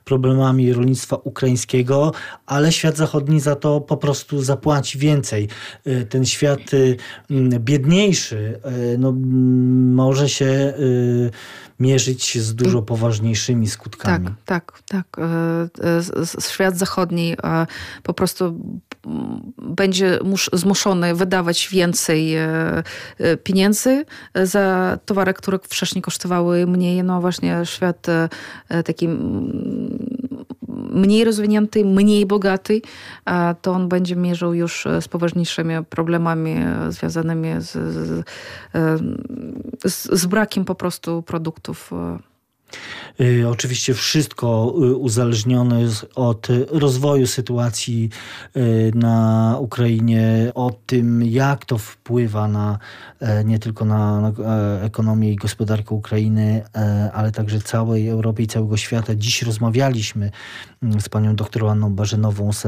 problemami 0.05 0.73
rolnictwa 0.73 1.17
ukraińskiego, 1.17 2.13
ale 2.47 2.73
świat 2.73 2.97
zachodni 2.97 3.41
za 3.41 3.57
to 3.57 3.81
po 3.81 3.97
prostu 3.97 4.43
zapłaci 4.43 4.99
więcej. 4.99 5.49
Ten 6.09 6.25
świat 6.27 6.61
biedniejszy 7.61 8.61
no, 8.99 9.13
może 9.95 10.29
się 10.29 10.75
mierzyć 11.81 12.39
z 12.43 12.55
dużo 12.55 12.83
poważniejszymi 12.83 13.69
skutkami. 13.69 14.29
Tak, 14.45 14.83
tak, 14.83 14.83
tak. 14.89 15.21
Świat 16.39 16.79
zachodni 16.79 17.37
po 18.03 18.15
prostu 18.15 18.61
będzie 19.59 20.19
zmuszony 20.53 21.15
wydawać 21.15 21.69
więcej 21.69 22.35
pieniędzy 23.45 24.05
za 24.43 24.99
towary, 25.05 25.35
które 25.35 25.59
wcześniej 25.59 26.03
kosztowały 26.03 26.67
mniej. 26.67 27.05
No 27.05 27.21
właśnie 27.21 27.61
świat 27.65 28.07
taki 28.85 29.09
mniej 30.95 31.25
rozwinięty, 31.25 31.85
mniej 31.85 32.27
bogaty, 32.27 32.81
to 33.63 33.73
on 33.73 33.89
będzie 33.89 34.17
mierzył 34.17 34.55
już 34.55 34.87
z 35.01 35.09
poważniejszymi 35.09 35.75
problemami 35.91 36.57
związanymi 36.89 37.49
z, 37.59 37.73
z, 39.85 40.05
z 40.13 40.27
brakiem 40.27 40.65
po 40.65 40.75
prostu 40.75 41.23
produktów 41.23 41.91
oczywiście 43.49 43.95
wszystko 43.95 44.75
y, 44.83 44.97
uzależnione 44.97 45.81
od 46.15 46.49
rozwoju 46.71 47.27
sytuacji 47.27 48.11
y, 48.57 48.93
na 48.95 49.57
Ukrainie, 49.61 50.53
o 50.55 50.73
tym, 50.87 51.23
jak 51.23 51.65
to 51.65 51.79
wpływa 51.79 52.49
na 52.49 52.79
e, 53.21 53.45
nie 53.45 53.59
tylko 53.59 53.85
na, 53.85 54.21
na 54.21 54.29
e, 54.29 54.83
ekonomię 54.83 55.33
i 55.33 55.37
gospodarkę 55.37 55.95
Ukrainy, 55.95 56.65
e, 56.77 57.11
ale 57.13 57.33
także 57.33 57.61
całej 57.61 58.09
Europy 58.09 58.43
i 58.43 58.47
całego 58.47 58.77
świata. 58.77 59.15
Dziś 59.15 59.43
rozmawialiśmy 59.43 60.31
mm, 60.83 61.01
z 61.01 61.09
panią 61.09 61.37
doktor 61.37 61.67
Anną 61.67 61.95
Barzynową 61.95 62.53
z, 62.53 62.63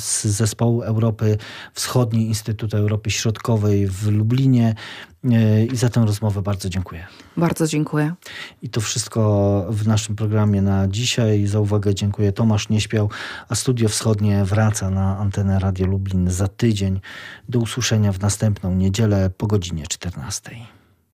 z 0.00 0.24
Zespołu 0.24 0.82
Europy 0.82 1.38
Wschodniej 1.72 2.26
Instytutu 2.26 2.76
Europy 2.76 3.10
Środkowej 3.10 3.86
w 3.86 4.08
Lublinie. 4.08 4.74
I 5.72 5.76
za 5.76 5.88
tę 5.88 6.04
rozmowę 6.06 6.42
bardzo 6.42 6.68
dziękuję. 6.68 7.06
Bardzo 7.36 7.66
dziękuję. 7.66 8.14
I 8.62 8.68
to 8.68 8.80
wszystko 8.80 9.66
w 9.70 9.86
naszym 9.86 10.16
programie 10.16 10.62
na 10.62 10.88
dzisiaj. 10.88 11.46
Za 11.46 11.60
uwagę 11.60 11.94
dziękuję. 11.94 12.32
Tomasz 12.32 12.68
Nieśpiał, 12.68 13.10
a 13.48 13.54
Studio 13.54 13.88
Wschodnie 13.88 14.44
wraca 14.44 14.90
na 14.90 15.18
antenę 15.18 15.58
Radio 15.58 15.86
Lublin 15.86 16.30
za 16.30 16.48
tydzień. 16.48 17.00
Do 17.48 17.58
usłyszenia 17.58 18.12
w 18.12 18.20
następną 18.20 18.74
niedzielę 18.74 19.30
po 19.30 19.46
godzinie 19.46 19.86
14. 19.86 20.50